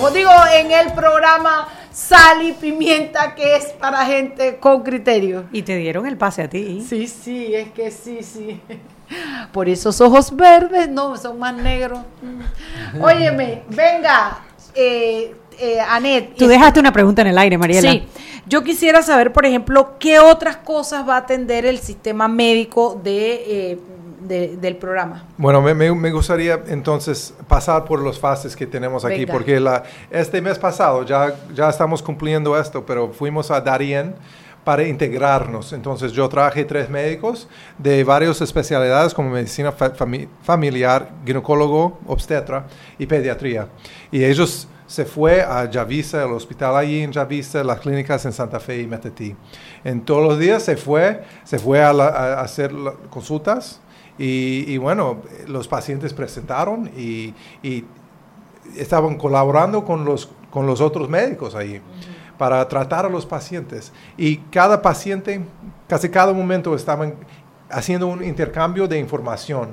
[0.03, 0.15] Ojos.
[0.15, 5.45] Digo, en el programa Sal y Pimienta, que es para gente con criterio.
[5.53, 6.85] Y te dieron el pase a ti.
[6.89, 8.61] Sí, sí, es que sí, sí.
[9.53, 12.01] Por esos ojos verdes, no, son más negros.
[13.01, 14.39] Óyeme, venga,
[14.75, 16.37] eh, eh, Anet.
[16.37, 17.91] Tú dejaste una pregunta en el aire, Mariela.
[17.93, 18.05] Sí,
[18.47, 23.35] yo quisiera saber, por ejemplo, qué otras cosas va a atender el sistema médico de,
[23.73, 23.79] eh,
[24.21, 25.25] de- del programa.
[25.37, 29.33] Bueno, me, me- me gustaría entonces pasar por los fases que tenemos aquí, Venga.
[29.33, 34.15] porque la, este mes pasado ya, ya estamos cumpliendo esto, pero fuimos a Darien
[34.65, 35.73] para integrarnos.
[35.73, 37.49] Entonces yo traje tres médicos
[37.79, 42.67] de varias especialidades como medicina fa- fami- familiar, ginecólogo, obstetra
[42.99, 43.67] y pediatría.
[44.13, 48.61] Y ellos se fue a Javisa, el hospital allí en Javisa, las clínicas en Santa
[48.61, 49.34] Fe y Metetí.
[49.84, 52.72] En todos los días se fue, se fue a, la- a hacer
[53.09, 53.80] consultas
[54.18, 57.32] y, y bueno, los pacientes presentaron y,
[57.62, 57.86] y
[58.76, 61.80] estaban colaborando con los, con los otros médicos ahí
[62.36, 63.93] para tratar a los pacientes.
[64.18, 65.40] Y cada paciente,
[65.88, 67.14] casi cada momento estaban
[67.70, 69.70] haciendo un intercambio de información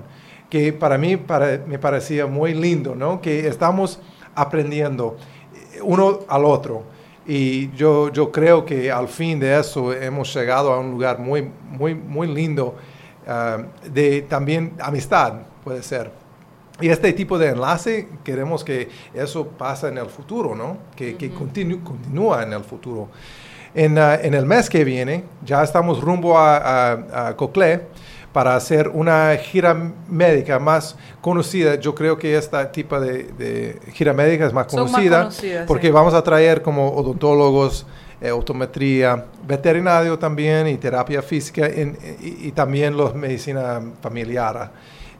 [0.49, 3.19] que para mí para- me parecía muy lindo, ¿no?
[3.19, 3.99] Que estamos
[4.35, 5.17] aprendiendo
[5.83, 6.83] uno al otro.
[7.27, 11.47] Y yo, yo creo que al fin de eso hemos llegado a un lugar muy,
[11.69, 12.75] muy, muy lindo
[13.27, 16.11] ah, de también amistad, puede ser.
[16.81, 20.77] Y este tipo de enlace, queremos que eso pase en el futuro, ¿no?
[20.95, 23.09] Que, que continu- continúa en el futuro.
[23.75, 27.81] En, ah, en el mes que viene, ya estamos rumbo a, a, a Coclé
[28.33, 29.73] para hacer una gira
[30.07, 31.75] médica más conocida.
[31.75, 35.93] Yo creo que esta tipo de, de gira médica es más conocida conocidas, porque sí.
[35.93, 37.85] vamos a traer como odontólogos,
[38.21, 44.71] eh, optometría, veterinario también y terapia física en- y, y también los medicina familiar,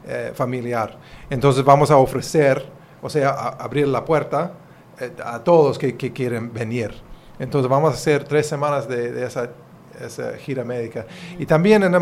[0.06, 0.96] eh, familiar.
[1.30, 2.64] Entonces vamos a ofrecer,
[3.02, 4.52] o sea, a- abrir la puerta
[5.00, 6.92] eh, a todos que, que quieren venir.
[7.38, 9.48] Entonces vamos a hacer tres semanas de, de esa,
[10.06, 11.06] esa gira médica.
[11.38, 11.92] Y también en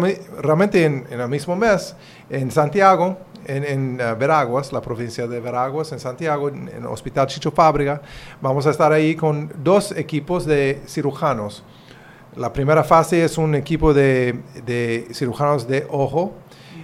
[0.43, 1.95] realmente en, en el mismo mes,
[2.31, 6.87] en Santiago, en, en, eh, Veraguas, la provincia de Veraguas, en Santiago, en, en el
[6.87, 8.01] Hospital Chicho Fábrica,
[8.41, 11.63] vamos a estar ahí con dos equipos de cirujanos.
[12.37, 16.35] La primera fase es un equipo de, de cirujanos de ojo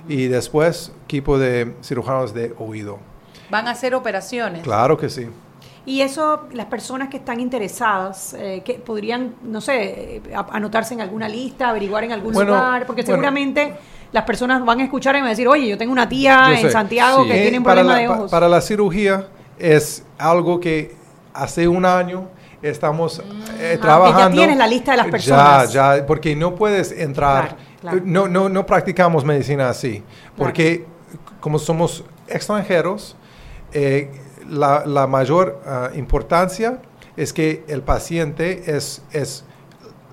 [0.08, 2.98] y después equipo de cirujanos de oído.
[3.50, 4.62] Van a hacer operaciones.
[4.62, 5.28] Claro que sí.
[5.86, 11.00] Y eso, las personas que están interesadas, eh, que podrían, no sé, eh, anotarse en
[11.02, 13.14] alguna lista, averiguar en algún Bueno, lugar, porque bueno.
[13.16, 13.74] seguramente
[14.12, 16.60] las personas van a escuchar y van a decir, oye, yo tengo una tía en
[16.62, 16.70] sé.
[16.70, 18.30] Santiago que Eh, tiene un problema la, de pa- ojos.
[18.30, 19.28] Para la cirugía
[19.58, 20.94] es algo que
[21.34, 22.28] hace un año
[22.62, 23.18] estamos
[23.58, 24.16] eh, Ah, trabajando.
[24.16, 25.70] que ya tienes la lista de las personas.
[25.72, 27.56] Ya, ya, porque no puedes entrar.
[27.56, 28.00] Claro, claro.
[28.06, 30.02] No, no, no practicamos medicina así.
[30.34, 30.86] Porque
[31.40, 33.16] como somos extranjeros,
[33.72, 34.10] eh,
[34.48, 36.78] la, la mayor ah, importancia
[37.16, 39.44] es que el paciente es, es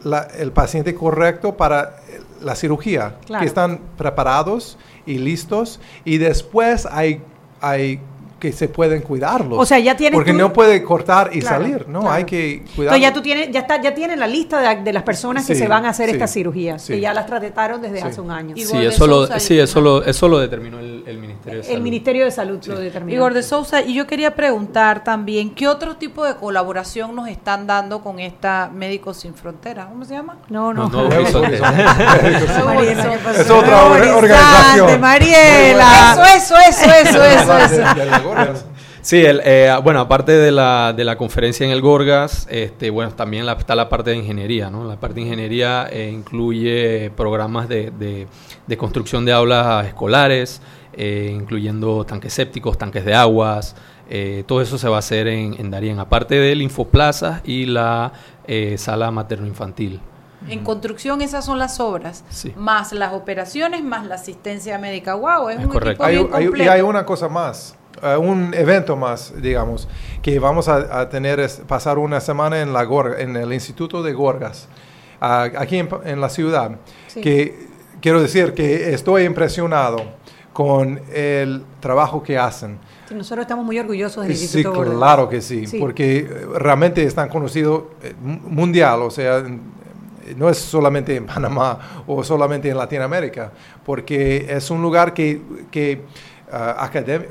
[0.04, 1.98] la- el paciente correcto para
[2.42, 3.42] la cirugía, Claro.
[3.42, 7.22] que están preparados y listos y después hay,
[7.62, 8.00] hay
[8.42, 9.60] que se pueden cuidarlos.
[9.60, 12.00] O sea, ya tienes Porque tú- no puede cortar y Claro, salir, ¿no?
[12.02, 12.16] claro.
[12.16, 12.80] Hay que cuidarlos.
[12.80, 15.54] Entonces ya tú tienes, ya está, ya tienes la lista de, de las personas que
[15.54, 16.94] Sí, se van a hacer sí, estas cirugías, sí.
[16.94, 18.08] que ya las trataron desde Sí.
[18.08, 18.56] hace un año.
[18.58, 21.78] Sí, eso lo, sí eso, lo, eso lo determinó el, el Ministerio de Salud.
[21.78, 23.16] El Ministerio de Salud lo determinó.
[23.16, 27.68] Igor de Sousa, y yo quería preguntar también, ¿qué otro tipo de colaboración nos están
[27.68, 29.86] dando con esta Médicos Sin Fronteras?
[29.86, 30.38] ¿Cómo se llama?
[30.50, 30.90] No, no.
[30.90, 31.10] No, no.
[32.66, 33.14] Mariela.
[33.38, 35.00] Es otra or- organización.
[35.00, 36.18] Mariela.
[36.36, 38.66] Eso, eso, eso, eso, eso, Gorras.
[39.02, 43.12] Sí, el, eh, bueno, aparte de la, de la conferencia en el Gorgas, este, bueno,
[43.14, 44.84] también la- está la parte de ingeniería, ¿no?
[44.86, 48.28] La parte de ingeniería eh, incluye programas de, de-
[48.68, 50.62] de construcción de aulas escolares,
[50.94, 53.76] eh, incluyendo tanques sépticos, tanques de aguas,
[54.10, 58.12] eh, todo eso se va a hacer en, en Darien, aparte del Infoplaza y la
[58.46, 60.00] eh, sala materno-infantil.
[60.50, 62.52] En construcción esas son las obras, Sí.
[62.58, 65.14] más las operaciones, más la asistencia médica.
[65.16, 66.06] Wow, es, Es un correcto.
[66.08, 67.78] equipo Hay, bien hay- y hay una cosa más,
[68.20, 69.88] un evento más, digamos,
[70.22, 74.02] que vamos a, a tener, es pasar una semana en, la Gorga, en el Instituto
[74.04, 74.68] de Gorgas,
[75.20, 76.72] ah, aquí en, en la ciudad,
[77.08, 77.22] Sí.
[77.22, 77.68] que
[78.02, 79.98] quiero decir que estoy impresionado
[80.54, 82.78] con el trabajo que hacen.
[83.08, 84.96] Sí, nosotros estamos muy orgullosos del Sí, Instituto Gordas.
[84.98, 85.80] claro que sí, Sí.
[85.80, 89.44] porque realmente están conocidos eh, mu- mundial, o sea,
[90.38, 93.52] no es solamente en Panamá o solamente en Latinoamérica,
[93.86, 96.02] porque es un lugar que, que
[96.52, 97.30] academic-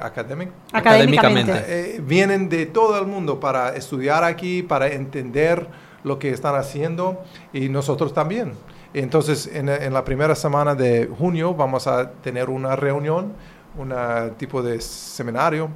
[0.73, 1.53] Académicamente.
[1.97, 5.67] eh, vienen de todo el mundo para estudiar aquí, para entender
[6.05, 8.53] lo que están haciendo y nosotros también.
[8.95, 13.33] Entonces, en, en la primera semana de junio vamos a tener una reunión,
[13.79, 13.95] un
[14.37, 15.69] tipo de seminario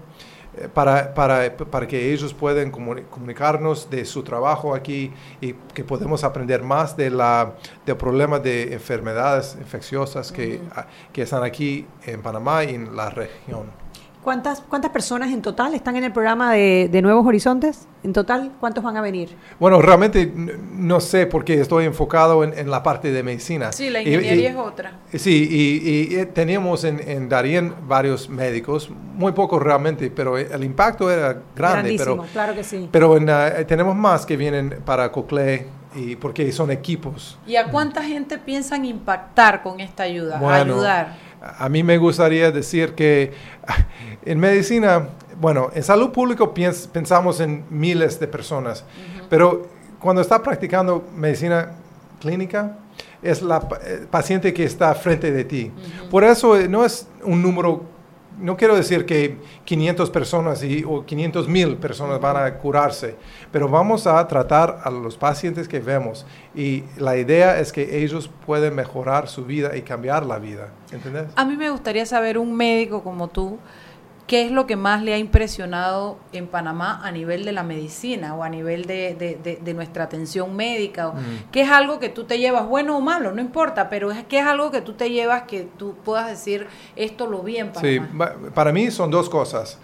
[0.72, 6.24] para, para, para que ellos puedan comuni- comunicarnos de su trabajo aquí y que podemos
[6.24, 12.22] aprender más de la, del problema de enfermedades infecciosas que, ah, que están aquí en
[12.22, 13.83] Panamá y en la región.
[14.24, 17.86] ¿Cuántas, ¿Cuántas personas en total están en el programa de, de Nuevos Horizontes?
[18.02, 19.36] En total, ¿cuántos van a venir?
[19.60, 23.70] Bueno, realmente no sé porque estoy enfocado en, en la parte de medicina.
[23.70, 24.92] Sí, la Y- y- ingeniería es otra.
[25.12, 30.64] Sí, y, y, eh, teníamos en, en Darien varios médicos, muy pocos realmente, pero el
[30.64, 31.94] impacto era grande.
[31.94, 32.88] Grandísimo, pero, claro que sí.
[32.90, 37.38] Pero en, ah, tenemos más que vienen para Cocle y porque son equipos.
[37.46, 40.38] ¿Y a cuánta gente piensan impactar con esta ayuda?
[40.38, 41.24] Bueno, Ayudar.
[41.58, 43.32] A mí me gustaría decir que
[44.24, 45.08] en medicina,
[45.40, 48.84] bueno, en salud pública piens- pensamos en miles de personas,
[49.28, 49.66] pero
[49.98, 51.72] cuando está practicando medicina
[52.20, 52.78] clínica,
[53.22, 55.72] es la eh, paciente que está frente de ti.
[56.10, 57.82] Por eso eh, no es un número,
[58.38, 63.16] no quiero decir que 500 personas y, o 500 mil personas van a curarse,
[63.50, 68.30] pero vamos a tratar a los pacientes que vemos y la idea es que ellos
[68.46, 70.68] pueden mejorar su vida y cambiar la vida.
[70.92, 71.26] ¿Entendés?
[71.36, 73.58] A mí me gustaría saber, un médico como tú,
[74.26, 78.34] ¿qué es lo que más le ha impresionado en Panamá a nivel de la medicina
[78.34, 81.08] o a nivel de, de- de- de nuestra atención médica?
[81.08, 81.50] O, Mm.
[81.52, 83.32] ¿Qué es algo que tú te llevas, bueno o malo?
[83.32, 86.66] No importa, pero es que es algo que tú te llevas que tú puedas decir,
[86.96, 88.08] esto lo vi en Sí, Panamá.
[88.12, 89.78] ba- para mí son dos cosas.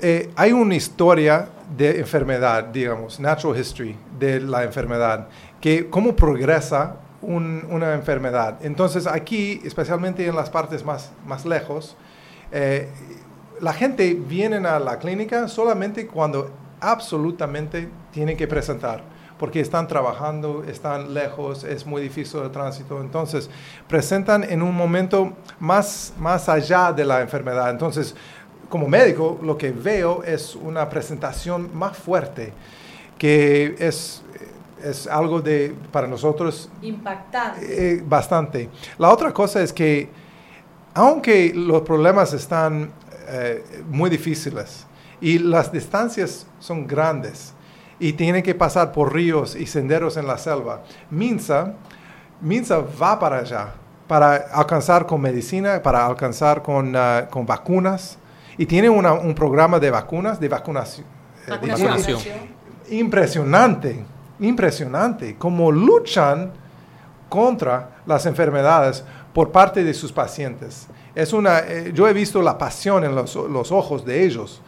[0.00, 5.28] Eh, hay una historia de enfermedad, digamos, natural history de la enfermedad,
[5.60, 8.58] que cómo progresa un- una enfermedad.
[8.62, 11.96] Entonces aquí, especialmente en las partes más, más lejos,
[12.50, 12.88] eh,
[13.62, 16.50] la gente viene a la clínica solamente cuando
[16.80, 19.04] absolutamente tienen que presentar,
[19.38, 23.00] porque están trabajando, están lejos, es muy difícil el tránsito.
[23.00, 23.48] Entonces,
[23.86, 27.70] presentan en un momento más, más allá de la enfermedad.
[27.70, 28.16] Entonces,
[28.68, 32.52] como médico, lo que veo es una presentación más fuerte,
[33.16, 34.22] que es,
[34.82, 37.94] es algo de, para nosotros Impactante.
[37.94, 38.68] eh, bastante.
[38.98, 40.08] La otra cosa es que,
[40.94, 42.90] aunque los problemas están
[43.28, 44.86] eh, muy difíciles
[45.20, 47.52] y las distancias son grandes
[47.98, 51.74] y tienen que pasar por ríos y senderos en la selva, MINSA,
[52.40, 53.74] MINSA va para allá
[54.08, 58.18] para alcanzar con medicina, para alcanzar con, ah, con vacunas
[58.58, 61.06] y tiene una- un programa de vacunas, de vacunación.
[61.46, 62.18] eh, de Vacunación.
[62.90, 64.04] impresionante,
[64.40, 66.52] impresionante, cómo luchan
[67.28, 70.86] contra las enfermedades por parte de sus pacientes.
[71.14, 74.60] Es una, eh, yo he visto la pasión en los, los ojos de ellos,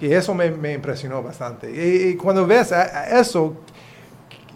[0.00, 1.70] y eso me, me impresionó bastante.
[1.70, 3.54] Y, y cuando ves a- a eso,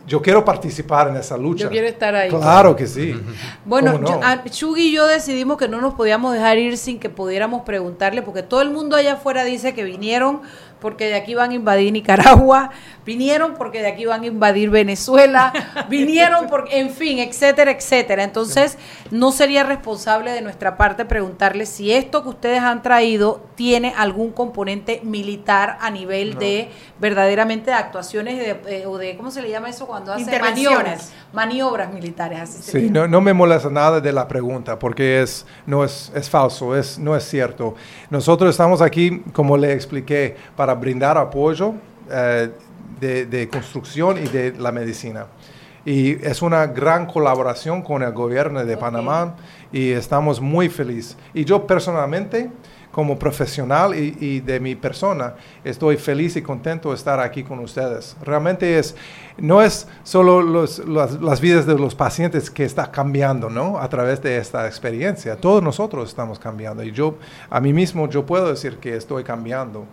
[0.06, 1.64] yo quiero participar en esa lucha.
[1.64, 2.30] Yo quiero estar ahí.
[2.30, 3.14] Claro que sí.
[3.64, 4.20] Bueno, ¿Cómo no?
[4.44, 8.22] yo- Chugi y yo decidimos que no nos podíamos dejar ir sin que pudiéramos preguntarle,
[8.22, 10.42] porque todo el mundo allá afuera dice que vinieron
[10.80, 12.70] porque de aquí van a invadir Nicaragua,
[13.04, 15.52] vinieron porque de aquí van a invadir Venezuela,
[15.88, 18.24] vinieron porque, en fin, etcétera, etcétera.
[18.24, 18.78] Entonces,
[19.10, 24.32] no sería responsable de nuestra parte preguntarle si esto que ustedes han traído tiene algún
[24.32, 26.40] componente militar a nivel No.
[26.40, 26.68] de
[26.98, 31.12] verdaderamente de actuaciones de, eh, o de, ¿cómo se le llama eso cuando hace maniobras?
[31.32, 35.46] Maniobras militares, así se Sí, no, no me molesta nada de la pregunta porque es,
[35.66, 37.74] no es, es falso, es, no es cierto.
[38.10, 41.74] Nosotros estamos aquí, como le expliqué, para brindar apoyo
[42.10, 42.50] eh,
[43.00, 45.26] de, de construcción y de la medicina.
[45.84, 49.36] Y es una gran colaboración con el gobierno de Panamá
[49.70, 51.16] y estamos muy felices.
[51.32, 52.50] Y yo personalmente,
[52.90, 57.60] como profesional y, y de mi persona, estoy feliz y contento de estar aquí con
[57.60, 58.16] ustedes.
[58.24, 58.96] Realmente es,
[59.38, 63.78] no es solo los- las, las vidas de los pacientes que está cambiando, ¿no?
[63.78, 65.36] A través de esta experiencia.
[65.36, 67.14] Todos nosotros estamos cambiando y yo,
[67.48, 69.84] a mí mismo, yo puedo decir que estoy cambiando.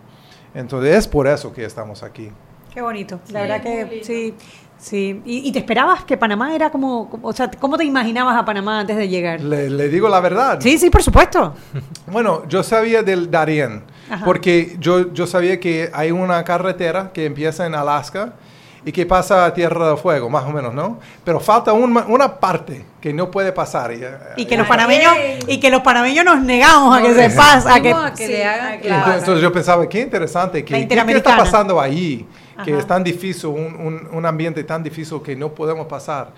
[0.54, 2.30] Entonces es por eso que estamos aquí.
[2.72, 3.20] Qué bonito.
[3.30, 4.34] La Sí, verdad que sí.
[4.76, 5.22] Sí.
[5.24, 8.44] ¿Y, y te esperabas que Panamá era como, como- o sea, cómo te imaginabas a
[8.44, 9.40] Panamá antes de llegar?
[9.40, 10.58] Le, le digo la verdad.
[10.60, 11.54] Sí, sí, por supuesto.
[12.06, 14.24] Bueno, yo sabía del Darien, Ajá.
[14.24, 18.34] porque yo, yo sabía que hay una carretera que empieza en Alaska
[18.86, 20.98] y que pasa a Tierra del Fuego, más o menos, ¿no?
[21.24, 23.92] Pero falta un- una parte que no puede pasar.
[23.92, 25.12] Y, eh, Y que los panameños
[25.46, 28.32] y que los panameños nos negamos a que se pase, a que, a que sí,
[28.32, 28.96] le hagan que- claro.
[28.98, 32.26] entonces, entonces yo pensaba, qué interesante, que, ¿qué, qué está pasando ahí?
[32.64, 32.80] Que Ajá.
[32.80, 36.28] es tan difícil, un, un- un ambiente tan difícil que no podemos pasar.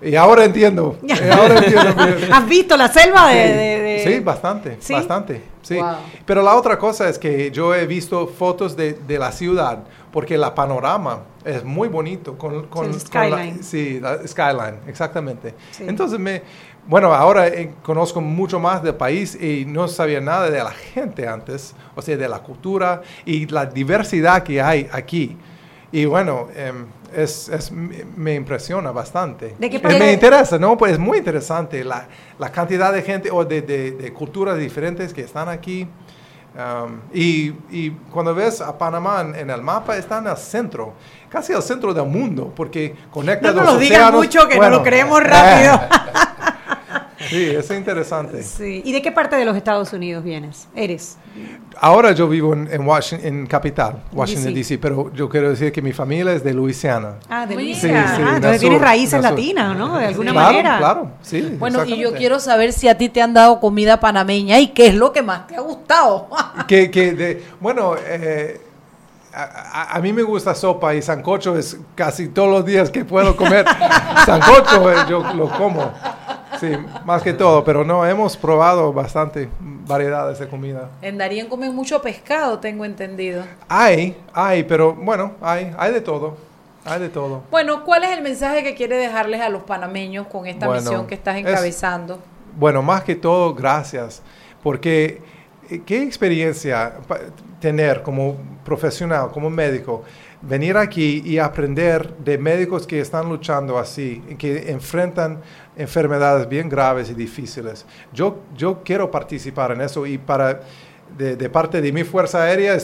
[0.00, 0.96] Y ahora entiendo.
[1.02, 1.94] y ahora entiendo.
[2.32, 4.92] ¿Has visto la selva de, de- de- Sí, bastante, ¿Sí?
[4.92, 5.42] bastante.
[5.62, 5.76] Sí.
[5.76, 5.96] Wow.
[6.24, 9.80] Pero la otra cosa es que yo he visto fotos de, de la ciudad,
[10.16, 12.38] porque la panorama es muy bonito.
[12.38, 13.62] Con, con, Sí, con la- skyline.
[13.62, 15.54] sí, la skyline, exactamente.
[15.72, 15.84] Sí.
[15.86, 16.40] Entonces, me,
[16.86, 21.28] bueno, ahora eh, conozco mucho más del país y no sabía nada de la gente
[21.28, 25.36] antes, o sea, de la cultura y la diversidad que hay aquí.
[25.92, 29.54] Y bueno, em, es, es- me impresiona bastante.
[29.58, 30.78] ¿De qué me interesa, ¿no?
[30.78, 32.08] Pues es muy interesante la,
[32.38, 35.86] la cantidad de gente o de, de- de culturas diferentes que están aquí.
[36.56, 40.94] Um, y, y cuando ves a Panamá en, en el mapa, está en el centro,
[41.28, 44.20] casi al centro del mundo, porque conecta No nos los lo digas océanos.
[44.24, 45.80] mucho, que no Bueno, lo creemos rápido.
[47.28, 48.42] sí, es interesante.
[48.42, 48.82] Sí.
[48.84, 50.68] ¿Y de qué parte de los Estados Unidos vienes?
[50.74, 51.16] Eres.
[51.80, 54.74] Ahora yo vivo en, en Washington, en capital, Washington DC.
[54.76, 57.14] DC, pero yo quiero decir que mi familia es de Luisiana.
[57.28, 57.54] Ah, de.
[57.54, 58.08] Luisiana.
[58.08, 59.96] Sí, sí, Ah, entonces tienes raíces latinas, ¿no?
[59.98, 60.78] De alguna claro, manera.
[60.78, 61.56] Claro, sí.
[61.58, 64.86] Bueno, y yo quiero saber si a ti te han dado comida panameña y qué
[64.88, 66.28] es lo que más te ha gustado.
[66.68, 68.60] que, que de, bueno, eh,
[69.34, 73.04] a, a- a mí me gusta sopa y sancocho es casi todos los días que
[73.04, 73.66] puedo comer
[74.24, 75.92] sancocho, eh, yo lo como.
[76.60, 76.70] Sí,
[77.04, 80.90] más que todo, pero no, hemos probado bastante variedades de comida.
[81.02, 83.44] En Darien comen mucho pescado, tengo entendido.
[83.68, 86.36] Hay, hay, pero bueno, hay, hay de todo,
[86.84, 87.42] hay de todo.
[87.50, 91.06] Bueno, ¿cuál es el mensaje que quiere dejarles a los panameños con esta Bueno, misión
[91.06, 92.18] que estás es- encabezando?
[92.58, 94.22] Bueno, más que todo, gracias,
[94.62, 95.20] porque
[95.70, 96.94] eh, qué experiencia
[97.60, 100.02] tener como profesional, como médico,
[100.42, 105.40] venir aquí y aprender de médicos que están luchando así, que enfrentan
[105.76, 107.84] enfermedades bien graves y difíciles.
[108.12, 110.60] Yo, yo quiero participar en eso y para...
[111.16, 112.76] De, de parte de mi Fuerza Aérea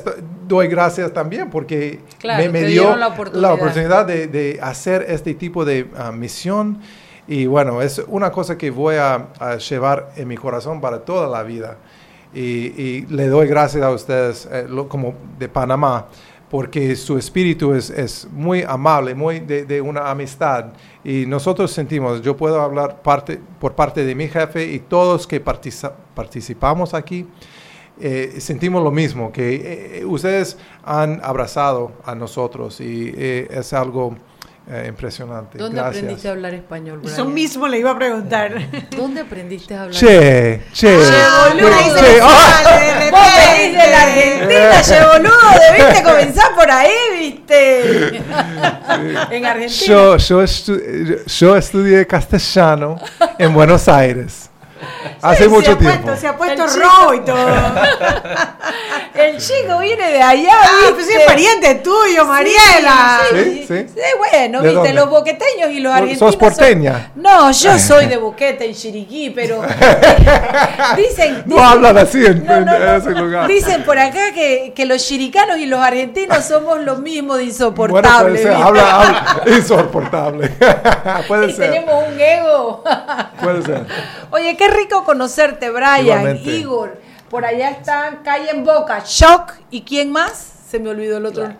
[0.46, 3.52] doy gracias también porque Claro, me, me dio la oportunidad.
[3.54, 6.78] oportunidad de, de hacer este tipo de ah, misión
[7.26, 11.26] y bueno, es una cosa que voy a, a llevar en mi corazón para toda
[11.26, 11.78] la vida.
[12.32, 12.40] Y,
[12.80, 16.06] y le doy gracias a ustedes, eh, lo- como de Panamá,
[16.52, 20.66] porque su espíritu es, es muy amable, muy de, una amistad.
[21.02, 25.40] Y nosotros sentimos, yo puedo hablar parte, por parte de mi jefe y todos que
[25.40, 27.26] participamos aquí,
[27.98, 34.14] eh, sentimos lo mismo, que eh, ustedes han abrazado a nosotros y eh, es algo
[34.70, 35.58] eh, impresionante.
[35.58, 35.96] ¿Dónde Gracias.
[35.96, 37.12] aprendiste a hablar español, Brian?
[37.12, 38.54] Eso mismo le iba a preguntar.
[38.96, 40.96] ¿Dónde aprendiste a hablar Che, che.
[40.96, 42.62] boludo, che, se che, ah.
[42.62, 45.36] sale, Vos venís de la Argentina, che boludo,
[45.76, 48.16] debiste comenzar por ahí, viste.
[49.30, 49.86] en Argentina.
[49.86, 52.98] Yo, yo, estu- yo estudié castellano
[53.38, 54.48] en Buenos Aires.
[55.22, 56.02] Hace Sí, mucho se ha tiempo.
[56.08, 57.14] puesto- se ha puesto El rojo chico.
[57.14, 57.46] y todo.
[59.14, 60.94] El chico viene de allá, Ah, ¿viste?
[60.94, 63.20] pues es pariente tuyo, Mariela.
[63.32, 63.86] Sí, sí.
[63.94, 64.92] Sí, bueno, ¿De viste, dónde?
[64.94, 66.30] los boqueteños y los ¿Sos argentinos.
[66.32, 67.10] son- porteña?
[67.14, 69.62] No, yo soy de Boquete en Chiriquí, pero
[70.96, 72.96] dicen, No hablan así en, No, en no, no.
[72.96, 73.46] ese lugar.
[73.48, 77.52] Dicen por acá que, que los chiricanos y los argentinos somos lo mismo de bueno,
[77.52, 78.44] insoportables.
[78.44, 78.54] ¿viste?
[78.62, 79.42] Habla, habla.
[79.46, 80.48] Insoportable.
[81.28, 81.70] puede y ser.
[81.70, 82.82] tenemos un ego.
[83.42, 83.86] Puede ser.
[84.30, 86.50] Oye, qué rico conocerte, Brian, Igualmente.
[86.50, 87.00] Igor.
[87.30, 89.54] Por allá están Calle en Boca, Shock.
[89.70, 90.52] ¿Y quién más?
[90.68, 91.52] Se me olvidó el otro.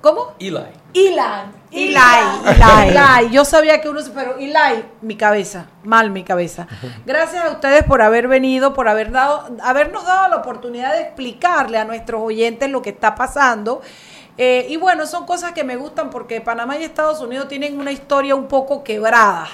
[0.00, 0.34] ¿Cómo?
[0.38, 0.58] Eli.
[0.92, 1.52] Ilan.
[1.72, 2.96] Eli, Eli.
[2.96, 3.30] Eli.
[3.30, 4.10] Yo sabía que uno se.
[4.10, 5.66] Pero Eli, mi cabeza.
[5.84, 6.66] Mal mi cabeza.
[7.06, 11.78] Gracias a ustedes por haber venido, por haber dado, habernos dado la oportunidad de explicarle
[11.78, 13.82] a nuestros oyentes lo que está pasando.
[14.38, 17.92] Eh, y bueno, son cosas que me gustan porque Panamá y Estados Unidos tienen una
[17.92, 19.48] historia un poco quebrada.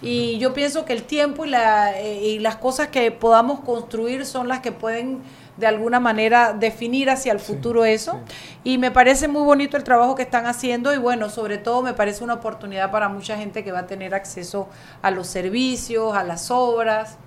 [0.00, 4.26] Y yo pienso que el tiempo y, la, eh, y las cosas que podamos construir
[4.26, 5.22] son las que pueden
[5.56, 8.20] de alguna manera definir hacia el futuro eso.
[8.62, 11.94] Y me parece muy bonito el trabajo que están haciendo y bueno, sobre todo me
[11.94, 14.68] parece una oportunidad para mucha gente que va a tener acceso
[15.02, 17.18] a los servicios, a las obras.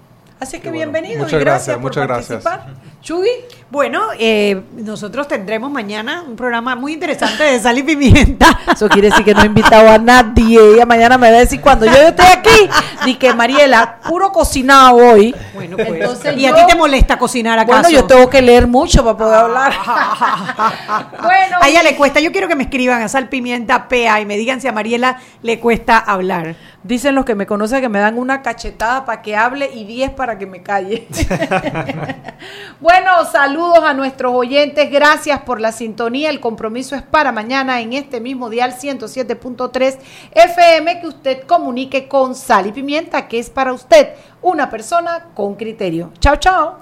[0.41, 0.91] Así que bueno.
[0.91, 2.43] bienvenidos y Muchas gracias, gracias, por muchas gracias.
[2.43, 2.91] participar.
[3.01, 3.29] Chugui.
[3.69, 8.59] Bueno, eh, nosotros tendremos mañana un programa muy interesante de sal y pimienta.
[8.73, 10.59] Eso quiere decir que no he invitado a nadie.
[10.73, 12.69] Ella mañana me va a decir cuando yo esté aquí,
[13.05, 15.33] di que Mariela, puro cocinado hoy.
[15.53, 15.87] Bueno, pues.
[15.89, 17.83] Entonces ¿Y a ti te molesta cocinar acaso?
[17.83, 19.73] Bueno, yo tengo que leer mucho para poder hablar.
[21.21, 22.19] bueno, A ella le cuesta.
[22.19, 25.19] Yo quiero que me escriban a Sal Pimienta PA y me digan si a Mariela
[25.43, 26.55] le cuesta hablar.
[26.83, 30.11] dicen los que me conocen que me dan una cachetada para que hable y 10
[30.11, 31.07] para que me calle.
[32.79, 34.91] bueno, saludos a nuestros oyentes.
[34.91, 36.29] Gracias por la sintonía.
[36.29, 39.97] El compromiso es para mañana en este mismo dial 107.3
[40.33, 44.09] FM que usted comunique con Sal y Pimienta, que es para usted
[44.41, 46.11] una persona con criterio.
[46.19, 46.79] Chao, chao.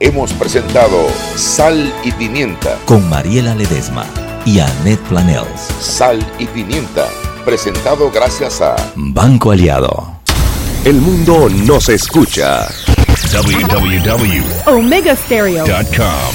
[0.00, 2.76] Hemos presentado Sal y Pimienta.
[2.86, 4.04] Con Mariela Ledesma
[4.44, 5.60] y Annette Planels.
[5.78, 7.06] Sal y Pimienta.
[7.44, 10.21] Presentado gracias a Banco Aliado.
[10.84, 12.68] El mundo nos escucha.
[13.32, 16.32] www.omegastereo.com.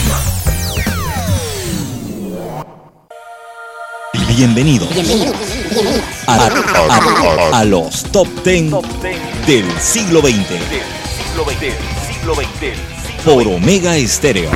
[4.35, 4.89] Bienvenidos
[6.27, 8.71] a, a- a los top 10
[9.47, 10.35] del siglo XX
[13.25, 14.51] por Omega Estéreo.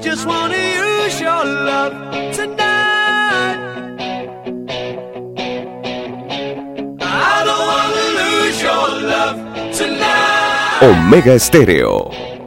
[0.00, 1.92] Just wanna use your love
[2.32, 3.58] tonight.
[7.00, 9.38] I don't wanna lose your love
[9.76, 10.82] tonight.
[10.82, 12.37] Omega Estéreo.